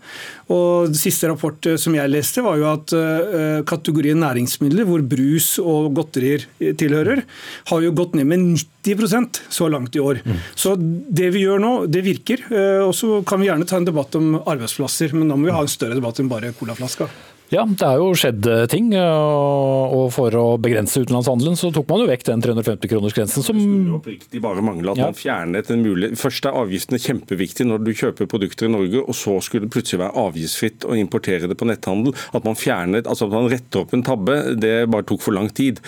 [0.52, 5.56] Og Siste rapport eh, som jeg leste, var jo at uh, kategorien næringsmidler, hvor brus
[5.62, 7.22] og godterier tilhører,
[7.70, 8.44] har jo gått ned med
[8.84, 10.20] 90% så langt i år.
[10.24, 10.42] Mm.
[10.54, 12.44] Så det vi gjør nå, det virker.
[12.86, 15.64] Og så kan vi gjerne ta en debatt om arbeidsplasser, men da må vi ha
[15.64, 17.08] en større debatt enn bare colaflaska.
[17.52, 18.88] Ja, det er jo skjedd eh, ting.
[18.96, 23.98] Og for å begrense utenlandshandelen så tok man jo vekk den 350-kronersgrensen som Det skulle
[24.00, 25.10] oppriktig bare mangle at ja.
[25.10, 29.14] man fjernet en mulighet Først er avgiftene kjempeviktige når du kjøper produkter i Norge, og
[29.16, 32.16] så skulle det plutselig være avgiftsfritt å importere det på netthandel.
[32.36, 35.50] At man fjernet, altså at man retter opp en tabbe, det bare tok for lang
[35.54, 35.78] tid.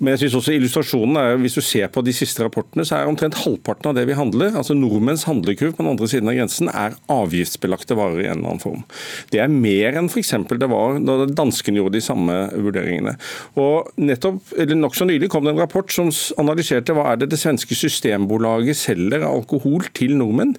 [0.00, 3.10] Men jeg synes også illustrasjonen er, hvis du ser på de siste rapportene, så er
[3.10, 6.72] omtrent halvparten av det vi handler, altså nordmenns handlekurv på den andre siden av grensen,
[6.74, 8.84] er avgiftsbelagte varer i en eller annen form.
[9.30, 10.34] Det er mer enn f.eks.
[10.50, 13.16] det var da danskene gjorde de samme vurderingene.
[13.60, 17.40] Og nettopp, eller Nokså nylig kom det en rapport som analyserte hva er det det
[17.40, 20.56] svenske systembolaget selger av alkohol til nordmenn.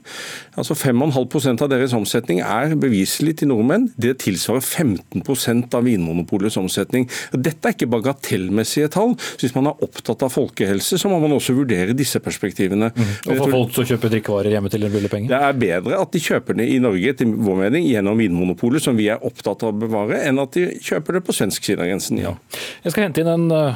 [0.60, 3.90] Altså 5,5% av deres omsetning er beviselig til nordmenn.
[4.02, 7.08] Det tilsvarer 15% av Vinmonopolets omsetning.
[7.34, 9.16] Dette er ikke bagatellmessige tall.
[9.36, 12.92] Så hvis man er opptatt av folkehelse, så må man også vurdere disse perspektivene.
[12.96, 13.12] Mm.
[13.30, 15.32] Og for folk som kjøper drikkevarer hjemme til en billig penge?
[15.32, 18.98] Det er bedre at de kjøper det i Norge til vår mening, gjennom Vinmonopolet, som
[18.98, 21.92] vi er opptatt av å bevare, enn at de kjøper det på svensk side av
[21.92, 22.36] grensen, ja.
[22.86, 23.76] Jeg skal hente inn en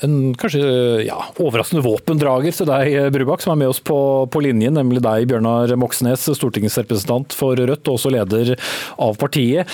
[0.00, 0.62] en kanskje
[1.04, 3.96] ja, overraskende våpendrager til deg, Brubakk, som er med oss på,
[4.32, 8.54] på, linjen, nemlig deg, Bjørnar Moxnes, stortingsrepresentant for Rødt og også leder
[8.96, 9.68] av partiet.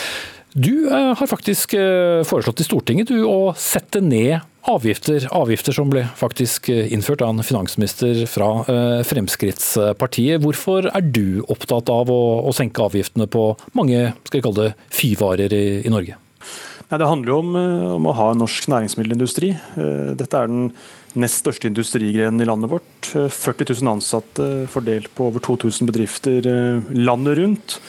[0.56, 5.90] Du eh, har faktisk eh, foreslått i Stortinget du, å sette ned avgifter, avgifter som
[5.92, 10.40] ble faktisk eh, innført av en finansminister fra eh, Fremskrittspartiet.
[10.42, 14.76] Hvorfor er du opptatt av å, å senke avgiftene på mange skal vi kalle det,
[14.96, 16.16] fyvarer i, i Norge?
[16.86, 19.50] Nei, det handler jo om, eh, om, å ha en norsk næringsmiddelindustri.
[19.50, 20.68] Eh, dette er den
[21.18, 23.10] nest største industrigrenen i landet vårt.
[23.10, 26.46] 40 eh, 000 ansatte fordelt på over 2000 bedrifter
[26.94, 27.80] landet rundt.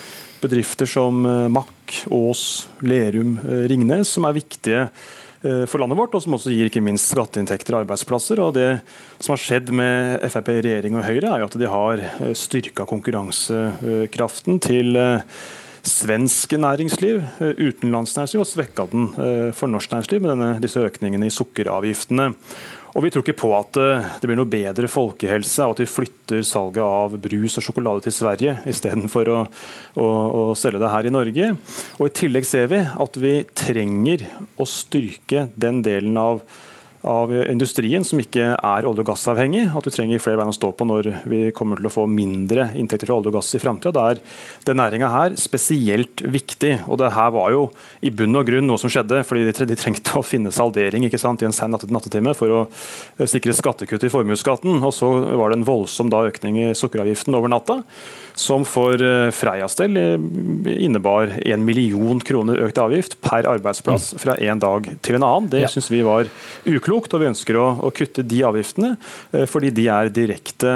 [0.42, 3.40] Bedrifter som Mack, Ås, Lerum,
[3.70, 4.84] Ringnes, som er viktige
[5.42, 8.42] for landet vårt, og som også gir ikke minst skatteinntekter og arbeidsplasser.
[8.42, 8.82] Og Det
[9.18, 12.04] som har skjedd med Frp, regjering og Høyre, er jo at de har
[12.38, 14.94] styrka konkurransekraften til
[15.88, 21.30] svensk næringsliv, eh, utenlandsnæringsliv, og svekka den eh, for norsk næringsliv med denne, disse økningene
[21.30, 22.34] i sukkeravgiftene.
[22.98, 25.90] Og Vi tror ikke på at eh, det blir noe bedre folkehelse av at vi
[25.90, 29.42] flytter salget av brus og sjokolade til Sverige, istedenfor å,
[30.02, 30.08] å,
[30.52, 31.52] å selge det her i Norge.
[32.00, 34.26] Og I tillegg ser vi at vi trenger
[34.58, 36.42] å styrke den delen av
[37.08, 39.64] av industrien som ikke er olje- og gassavhengig.
[39.72, 42.70] At vi trenger flere bein å stå på når vi kommer til å få mindre
[42.78, 43.94] inntekter fra olje og gass i framtida.
[43.96, 44.22] Da er
[44.68, 46.74] den næringa her spesielt viktig.
[46.88, 47.64] Og det her var jo
[48.02, 51.48] i bunn og grunn noe som skjedde, fordi de trengte å finne saldering sant, i
[51.50, 54.78] en sen nattetime for å eh, sikre skattekutt i formuesskatten.
[54.84, 57.82] Og så var det en voldsom da, økning i sukkeravgiften over natta
[58.38, 60.16] som for eh, Freias del eh,
[60.86, 64.22] innebar en million kroner økt avgift per arbeidsplass mm.
[64.22, 65.50] fra en dag til en annen.
[65.52, 65.72] Det ja.
[65.72, 66.30] syns vi var
[66.70, 68.94] uklokt og vi ønsker å, å kutte de avgiftene
[69.50, 70.76] fordi de er direkte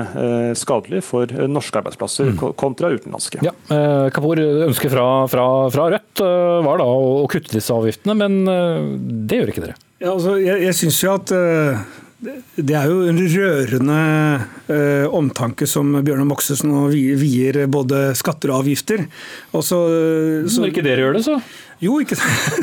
[0.58, 2.42] skadelige for norske arbeidsplasser mm.
[2.60, 3.42] kontra utenlandske.
[3.46, 3.54] Ja,
[4.14, 6.24] Kapur, ønsket fra, fra, fra, Rødt
[6.66, 8.42] var da å kutte disse avgiftene, men
[9.28, 9.78] det gjør ikke dere?
[10.02, 11.34] Ja, altså, jeg jeg synes jo at
[12.22, 13.98] det er jo en rørende
[14.70, 19.08] eh, omtanke som Bjørnar Moxnes nå vier både skatter og avgifter.
[19.58, 19.80] Og så,
[20.46, 21.40] så, Når ikke dere gjør det, så?
[21.82, 22.14] Jo, ikke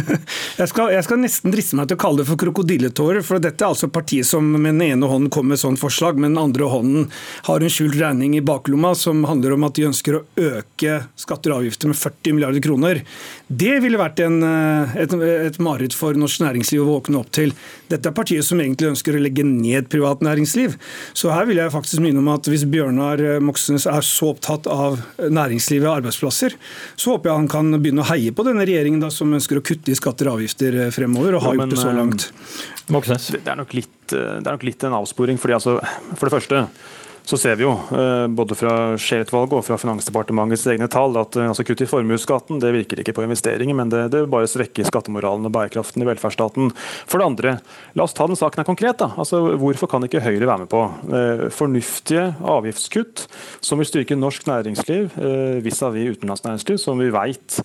[0.60, 3.24] jeg skal, jeg skal nesten driste meg til å kalle det for krokodilletårer.
[3.26, 6.36] For dette er altså partiet som med den ene hånden kommer med sånt forslag, men
[6.36, 7.08] den andre hånden
[7.48, 11.50] har en skjult regning i baklomma som handler om at de ønsker å øke skatter
[11.50, 13.02] og avgifter med 40 milliarder kroner.
[13.48, 15.12] Det ville vært en, eh, et,
[15.48, 17.54] et mareritt for norsk næringsliv å våkne opp til.
[17.88, 20.76] Dette er partiet som egentlig ønsker å legge ned privat næringsliv.
[21.16, 25.00] Så her vil jeg faktisk minne om at hvis Bjørnar Moxnes er så opptatt av
[25.16, 26.58] næringslivet og arbeidsplasser,
[26.98, 29.92] så håper jeg han kan begynne å heie på denne regjeringen som ønsker å kutte
[29.92, 32.28] i skatter og avgifter eh, fremover, og har ja, men, gjort det så langt.
[32.92, 33.32] Moxnes.
[33.34, 35.40] det er nok litt, eh, det er nok litt en avsporing.
[35.40, 35.78] fordi altså,
[36.14, 36.66] For det første
[37.28, 41.50] så ser vi jo eh, både fra Scheel-utvalget og fra Finansdepartementets egne tall at eh,
[41.50, 45.52] altså kutt i formuesskatten virker ikke på investeringer, men det, det bare svekker skattemoralen og
[45.52, 46.72] bærekraften i velferdsstaten.
[47.04, 47.52] For det andre,
[47.98, 48.96] la oss ta den saken her konkret.
[49.02, 49.10] da.
[49.20, 50.80] Altså, Hvorfor kan ikke Høyre være med på
[51.18, 53.26] eh, fornuftige avgiftskutt
[53.60, 55.12] som vil styrke norsk næringsliv
[55.64, 57.60] vis-à-vis -vis utenlandsnæringsliv, som vi vet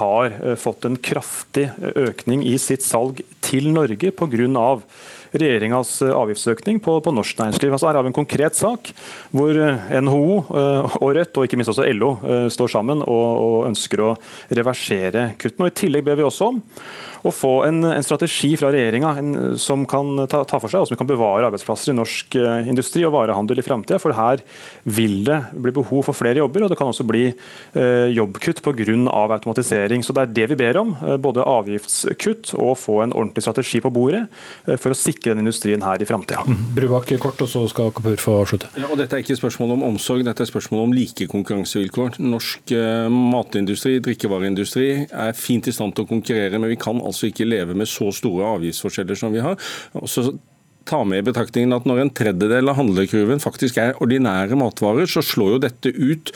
[0.00, 4.46] har fått en kraftig økning i sitt salg til Norge pga
[5.32, 7.74] regjeringas eh, avgiftsøkning på, på, norsk næringsliv.
[7.74, 8.92] Altså her har vi en konkret sak
[9.34, 12.10] hvor eh, NHO eh, og Rødt, og ikke minst også LO,
[12.52, 14.10] står sammen og, og ønsker å
[14.56, 15.68] reversere kuttene.
[15.68, 16.60] Og I tillegg ber vi også om
[17.26, 19.10] å få en, en strategi fra regjeringa
[19.60, 23.04] som kan ta, ta, for seg og som kan bevare arbeidsplasser i norsk uh, industri
[23.06, 24.00] og varehandel i framtida.
[24.00, 24.40] For her
[24.88, 28.78] vil det bli behov for flere jobber, og det kan også bli eh, jobbkutt pga.
[28.80, 30.02] Av automatisering.
[30.02, 30.92] Så Det er det vi ber om.
[31.02, 34.22] Uh, både avgiftskutt og få en ordentlig strategi på bordet
[34.80, 36.42] for å sikre den industrien her i framtida.
[36.46, 36.62] Mm.
[36.76, 38.70] Brubakk kort, og så skal Kapur få avslutte.
[38.80, 42.20] Ja, og dette er ikke spørsmål om omsorg, dette er spørsmål om like konkurransevilkår.
[42.22, 42.72] Norsk
[43.10, 47.76] matindustri, drikkevareindustri er fint i stand til å konkurrere, men vi kan altså ikke leve
[47.76, 49.58] med så store avgiftsforskjeller som vi har.
[49.98, 50.30] Og så
[50.88, 55.22] ta med i betraktningen at Når en tredjedel av handlekurven faktisk er ordinære matvarer, så
[55.22, 56.32] slår jo dette ut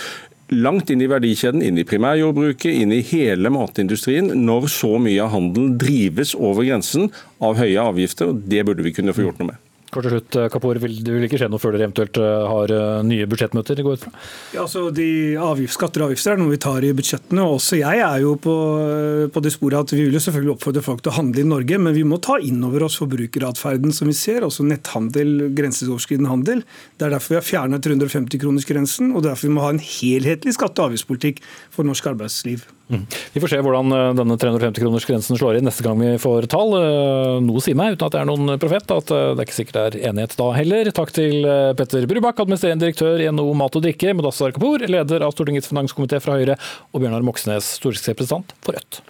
[0.53, 5.33] langt inn i verdikjeden, inn i primærjordbruket, inn i hele matindustrien, når så mye av
[5.33, 7.09] handelen drives over grensen
[7.41, 8.31] av høye avgifter.
[8.31, 9.64] og Det burde vi kunne få gjort noe med.
[9.95, 12.73] Kort til slutt, Kapoor, vil, det vil ikke skje noe før dere eventuelt eh, har
[12.75, 13.83] eh, nye budsjettmøter?
[13.87, 14.11] går ut fra?
[14.57, 15.07] Ja, altså de
[15.39, 17.45] avgift, Skatter og avgifter er noe vi tar i budsjettene.
[17.45, 20.57] og Også jeg er jo på, eh, på det sporet at vi vil jo selvfølgelig
[20.57, 23.95] oppfordre folk til å handle i Norge, men vi må ta inn over oss forbrukeratferden
[23.95, 24.47] som vi ser.
[24.47, 26.65] Også netthandel, grenseoverskridende handel.
[26.99, 30.83] Det er derfor vi har fjernet 350-kronersgrensen, og derfor vi må ha en helhetlig skatte-
[30.83, 32.67] og avgiftspolitikk for norsk arbeidsliv.
[32.89, 33.07] Mm.
[33.33, 36.75] Vi får se hvordan eh, denne 350-kronersgrensen slår inn neste gang vi får tall.
[36.77, 39.57] Eh, noe sier meg, uten at jeg er noen profet, at eh, det er ikke
[39.57, 40.93] sikkert det er enighet da heller.
[41.01, 45.33] Takk til Petter Brubakk, administrerende direktør i NHO Mat og Drikke, Mudassar Kapur, leder av
[45.37, 46.61] Stortingets finanskomité fra Høyre,
[46.93, 49.05] og Bjørnar Moxnes, stortingsrepresentant for Rødt.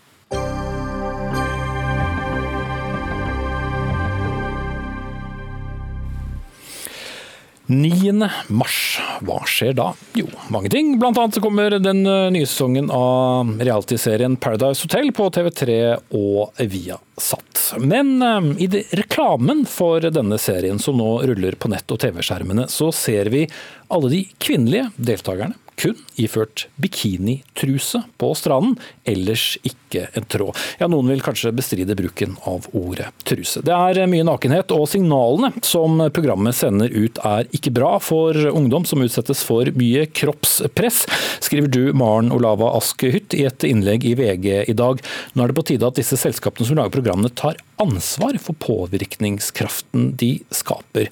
[7.67, 8.29] 9.
[8.49, 9.01] mars.
[9.25, 9.87] Hva skjer da?
[10.19, 10.99] Jo, mange ting.
[11.01, 15.79] Blant annet kommer den eh, nye sesongen av realityserien Paradise Hotel på TV3
[16.19, 17.63] og Viasat.
[17.81, 18.69] Men eh, i
[19.01, 23.47] reklamen for denne serien som nå ruller på nett og TV-skjermene, så ser vi
[23.89, 28.77] alle de kvinnelige deltakerne kun iført bikinitruse på stranden,
[29.09, 30.59] ellers ikke en tråd.
[30.81, 33.63] Ja, Noen vil kanskje bestride bruken av ordet truse.
[33.65, 38.87] Det er mye nakenhet, og signalene som programmet sender ut er ikke bra for ungdom
[38.89, 41.05] som utsettes for mye kroppspress,
[41.45, 45.03] skriver du Maren Olava Askehytt i et innlegg i VG i dag.
[45.35, 50.13] Nå er det på tide at disse selskapene som lager programmene tar ansvar for påvirkningskraften
[50.21, 51.11] de skaper.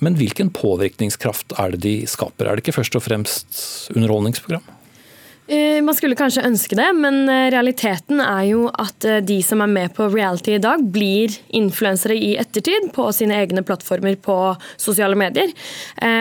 [0.00, 2.48] Men hvilken påvirkningskraft er det de skaper?
[2.48, 3.62] Er det ikke først og fremst
[3.94, 4.64] underholdningsprogram?
[5.50, 9.64] Eh, man skulle kanskje ønske det, men eh, realiteten er jo at eh, de som
[9.64, 14.36] er med på reality i dag, blir influensere i ettertid på sine egne plattformer på
[14.80, 15.50] sosiale medier.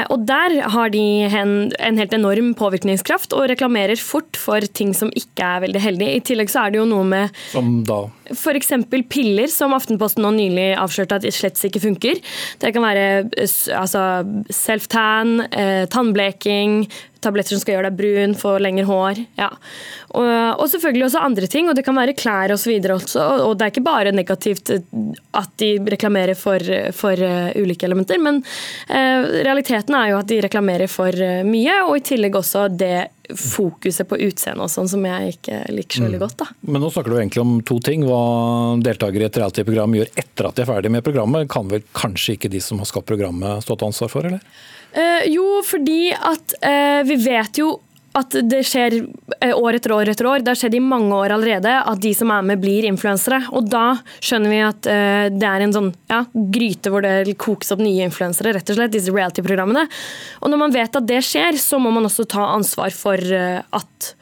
[0.09, 5.45] Og der har de en, helt enorm påvirkningskraft og reklamerer fort for ting som ikke
[5.45, 6.15] er veldig heldige.
[6.15, 8.01] I tillegg så er det jo noe med Som da?
[8.33, 8.73] F.eks.
[9.09, 12.21] piller, som Aftenposten nå nylig avslørte at slett ikke funker.
[12.61, 13.05] Det kan være
[13.77, 14.03] altså,
[14.53, 15.47] self-tan,
[15.93, 16.83] tannbleking,
[17.23, 19.21] tabletter som skal gjøre deg brun, få lengre hår.
[19.39, 19.49] Ja.
[20.09, 22.73] Og, og, selvfølgelig også andre ting, og det kan være klær osv.
[22.95, 23.25] også.
[23.45, 26.63] Og det er ikke bare negativt at de reklamerer for,
[26.95, 31.81] for uh, ulike elementer, men uh, realiteten er jo at de reklamerer for uh, mye,
[31.87, 36.05] og i tillegg også det fokuset på utseendet og sånn som jeg ikke liker så
[36.07, 36.37] veldig godt.
[36.41, 36.47] da.
[36.65, 38.05] Men nå snakker du egentlig om to ting.
[38.07, 38.21] Hva
[38.81, 42.37] deltakere i et reality-program gjør etter at de er ferdig med programmet, kan vel kanskje
[42.37, 44.41] ikke de som har skapt programmet stå til ansvar for, eller?
[44.93, 47.75] Eh, jo, fordi at uh, vi vet jo
[48.17, 48.95] at det skjer
[49.37, 50.41] eh, år etter år etter år.
[50.41, 53.43] Det har skjedd i mange år allerede at de som er med, blir influensere.
[53.53, 57.75] Og da skjønner vi at uh, det er en sånn ja, gryte hvor det kokes
[57.75, 59.85] opp nye influensere, rett og slett, disse reality-programmene.
[60.41, 64.13] Og når man vet at det skjer, så må man også ta ansvar for at,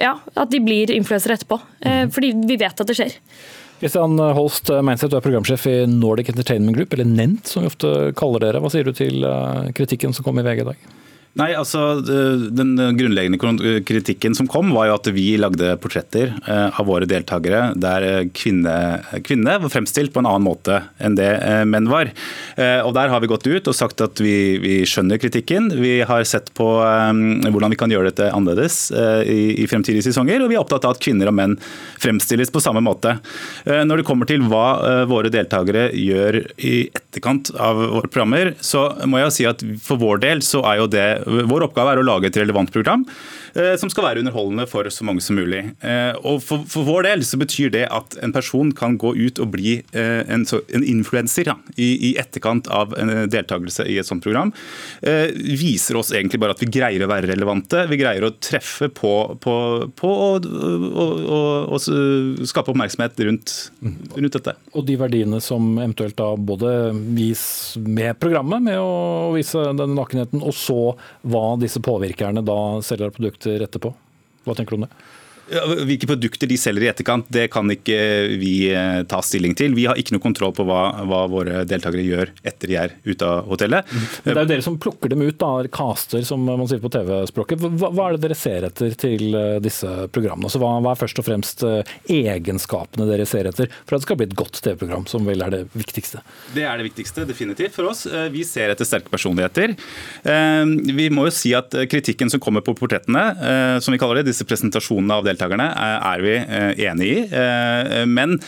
[0.00, 1.60] ja, at de blir influensere etterpå.
[2.12, 3.14] Fordi vi vet at det skjer.
[3.80, 7.90] Kristian Holst Meinseth, du er programsjef i Nordic Entertainment Group, eller NENT som vi ofte
[8.16, 8.62] kaller dere.
[8.64, 10.86] Hva sier du til eh, kritikken som kom i VG i dag?
[11.36, 16.88] Nei, altså Den grunnleggende kritikken som kom, var jo at vi lagde portretter eh, av
[16.88, 18.72] våre deltakere der eh, kvinne,
[19.26, 21.28] kvinne var fremstilt på en annen måte enn det
[21.68, 22.08] menn var.
[22.56, 25.68] Og Der har vi gått ut og sagt at vi, vi skjønner kritikken.
[25.76, 28.78] Vi har sett på hvordan vi kan gjøre dette annerledes
[29.28, 31.56] i, i fremtidige sesonger, og vi er opptatt av at kvinner og menn
[32.02, 33.16] fremstilles på samme måte.
[33.66, 39.20] Når det kommer til hva våre deltakere gjør i etterkant av våre programmer, så må
[39.22, 42.30] jeg si at for vår del så er jo det vår oppgave er å lage
[42.30, 43.04] et relevant program
[43.80, 45.62] som skal være underholdende for så mange som mulig.
[45.80, 49.40] Eh, og for, for vår del så betyr det at en person kan gå ut
[49.42, 54.08] og bli eh, en, en influenser ja, i, i, etterkant av en deltakelse i et
[54.08, 54.52] sånt program.
[55.02, 57.84] Viser oss egentlig bare at vi greier å være relevante.
[57.90, 59.56] Vi greier å treffe på, på,
[59.96, 64.56] på å skape oppmerksomhet rundt, rundt, dette.
[64.76, 66.72] Og de verdiene som eventuelt da både
[67.16, 67.44] gis
[67.80, 70.80] med programmet, med å vise denne nakenheten, og så
[71.26, 73.94] hva disse påvirkerne da selger av produkter etterpå.
[74.44, 74.92] Hva tenker du om det?
[75.46, 77.96] Hvilke produkter de selger i etterkant, det kan ikke
[78.40, 79.76] vi eh, ta stilling til.
[79.78, 83.26] Vi har ikke noe kontroll på hva, hva våre deltakere gjør etter de er ute
[83.26, 83.86] av hotellet.
[84.24, 86.90] Men det er jo dere som plukker dem ut, da, caster som man sier på
[86.90, 87.62] TV-språket.
[87.62, 90.48] Hva, hva, er det dere ser etter til eh, disse programmene?
[90.50, 94.08] Altså, hva, hva, er først og fremst eh, egenskapene dere ser etter for at det
[94.08, 96.24] skal bli et godt TV-program, som vel er det viktigste?
[96.56, 98.02] Det er det viktigste, definitivt for oss.
[98.34, 99.76] Vi ser etter sterke personligheter.
[100.96, 103.24] Vi må jo si at kritikken som kommer på portrettene,
[103.82, 107.18] som vi kaller det, disse presentasjonene av deltakere, deltakerne eh, er vi eh, enig i.
[107.30, 108.38] Eh, men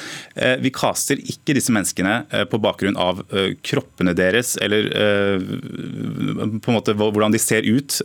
[0.62, 3.20] vi kaster ikke disse menneskene på bakgrunn av
[3.66, 4.86] kroppene deres eller
[5.42, 7.98] på en måte hvordan de ser ut.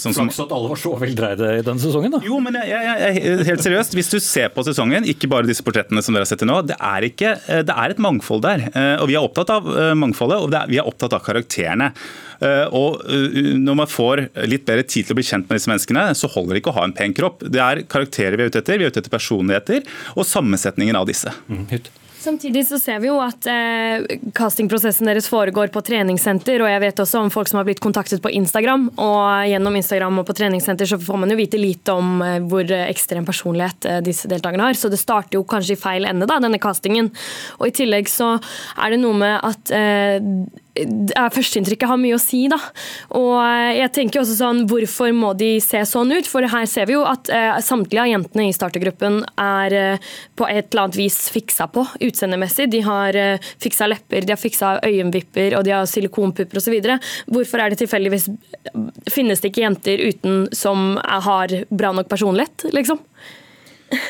[0.00, 2.22] Sånn Flaks at alle var så veldreide i den sesongen, da.
[2.24, 5.64] Jo, men jeg, jeg, jeg, helt seriøst, hvis du ser på sesongen, ikke bare disse
[5.66, 7.34] portrettene som dere har sett til nå, det er, ikke,
[7.68, 8.66] det er et mangfold der.
[9.02, 9.68] Og vi er opptatt av
[10.00, 11.92] mangfoldet, og er, vi er opptatt av karakterene.
[12.74, 13.02] Og
[13.58, 16.56] når man får litt bedre tid til å bli kjent med disse menneskene, så holder
[16.56, 17.44] det ikke å ha en pen kropp.
[17.44, 18.80] Det er karakterer vi er ute etter.
[18.80, 19.84] Vi er ute etter personligheter
[20.14, 21.32] og sammensetningen av disse.
[21.48, 21.66] Mm.
[22.24, 27.02] Samtidig så ser vi jo at eh, castingprosessen deres foregår på treningssenter, og jeg vet
[27.04, 28.86] også om folk som har blitt kontaktet på Instagram.
[28.96, 32.72] Og gjennom Instagram og på treningssenter så får man jo vite lite om eh, hvor
[32.78, 34.80] ekstrem personlighet eh, disse deltakerne har.
[34.80, 37.12] Så det starter jo kanskje i feil ende, da, denne castingen.
[37.58, 40.16] Og i tillegg så er det noe med at eh,
[40.74, 42.58] Førsteinntrykket har mye å si, da.
[43.14, 43.38] Og
[43.76, 46.26] jeg tenker også sånn, Hvorfor må de se sånn ut?
[46.26, 50.48] For her ser vi jo at eh, samtlige av jentene i startergruppen er eh, på
[50.50, 52.66] et eller annet vis fiksa på utseendemessig.
[52.72, 56.74] De har eh, fiksa lepper, de har fiksa øyenvipper og de har silikonpupper osv.
[57.30, 58.30] Hvorfor er det tilfeldigvis
[59.12, 62.98] Finnes det ikke jenter uten som har bra nok personlighet, liksom?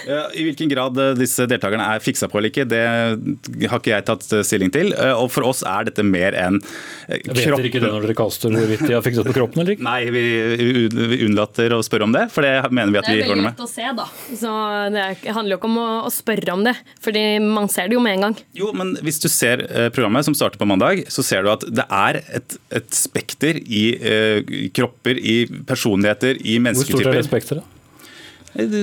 [0.07, 3.93] Ja, I hvilken grad eh, disse deltakerne er fiksa på eller ikke, det har ikke
[3.93, 4.93] jeg tatt eh, stilling til.
[4.93, 8.17] Eh, og For oss er dette mer enn kroppen Vet dere ikke det når dere
[8.19, 9.87] kaster hvorvidt de har fiksa på kroppen eller ikke?
[9.87, 10.25] Nei, vi,
[10.61, 13.27] vi, unnlater å spørre om det, for det mener vi at vi går med.
[13.27, 14.07] Det er veldig lett å se, da.
[14.45, 14.55] Så
[14.95, 18.05] Det handler jo ikke om å, å, spørre om det, fordi man ser det jo
[18.05, 18.39] med en gang.
[18.57, 19.65] Jo, men hvis du ser
[19.95, 23.85] programmet som starter på mandag, så ser du at det er et, et spekter i
[24.01, 27.01] uh, kropper, i personligheter, i mennesketyper.
[27.01, 27.74] Hvor stort er det spekteret?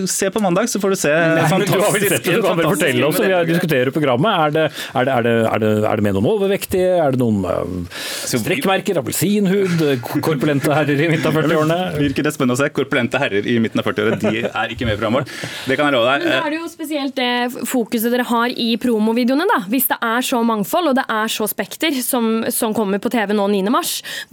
[0.07, 1.11] Se på mandag, så får du se.
[1.11, 4.32] Nei, fantastisk, du har vel sett det, du kan vel fortelle oss, vi diskuterer programmet.
[4.32, 6.89] Er det, er, det, er, det, er, det, er det, med noen overvektige?
[6.99, 8.99] Er det noen uh, strekkmerker?
[8.99, 9.86] Appelsinhud?
[10.26, 11.78] Korpulente herrer i midten av 40-årene?
[12.01, 12.67] Virker det spennende å se.
[12.76, 15.47] Korpulente herrer i midten av 40-årene, de er ikke med i programmet vårt.
[15.69, 16.28] Det kan jeg råde deg.
[16.28, 19.61] Men da er det jo spesielt det fokuset dere har i promovideoene, da.
[19.72, 23.32] Hvis det er så mangfold, og det er så spekter som, som kommer på TV
[23.38, 23.84] nå 9.3,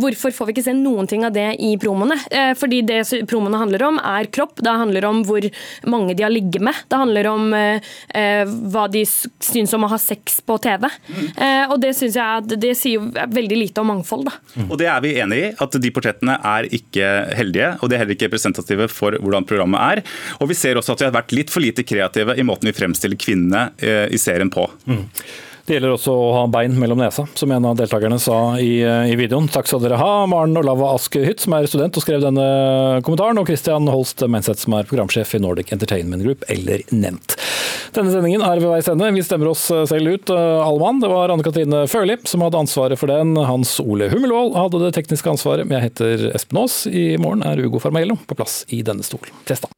[0.03, 2.19] hvorfor får vi ikke se noen ting av det i promoene?
[2.35, 4.59] Eh, fordi det promoene handler om, er kropp.
[4.65, 5.49] Det handler om hvor
[5.91, 6.77] mange de har ligget med.
[6.89, 10.89] Det handler om eh, eh hva de syns om å ha sex på TV.
[11.09, 11.27] Mm.
[11.29, 14.29] Eh, og det syns jeg det sier veldig lite om mangfold.
[14.29, 14.37] Da.
[14.57, 14.69] Mm.
[14.69, 18.05] Og det er vi enig i, at de portrettene er ikke heldige, og de er
[18.05, 20.05] heller ikke representative for hvordan programmet er.
[20.43, 22.77] Og vi ser også at vi har vært litt for lite kreative i måten vi
[22.77, 24.67] fremstiller kvinnene eh, i serien på.
[24.89, 25.05] Mm.
[25.69, 29.17] Det gjelder også å ha bein mellom nesa, som en av deltakerne sa i, i
[29.21, 29.51] videoen.
[29.53, 32.47] Takk skal dere ha, Maren Olava Ask Hytt, som er student og skrev denne
[33.05, 37.37] kommentaren, og Christian Holst Menseth, som er programsjef i Nordic Entertainment Group, eller nevnt.
[37.93, 39.13] Denne sendingen er ved veis ende.
[39.13, 41.05] Vi stemmer oss selv ut, alle mann.
[41.05, 43.37] Det var Anne Katrine Førli som hadde ansvaret for den.
[43.37, 45.69] Hans Ole Hummelvold hadde det tekniske ansvaret.
[45.69, 46.81] Jeg heter Espen Aas.
[46.89, 49.29] I morgen er Ugo Farmaello på plass i denne stol.
[49.45, 49.69] Testa.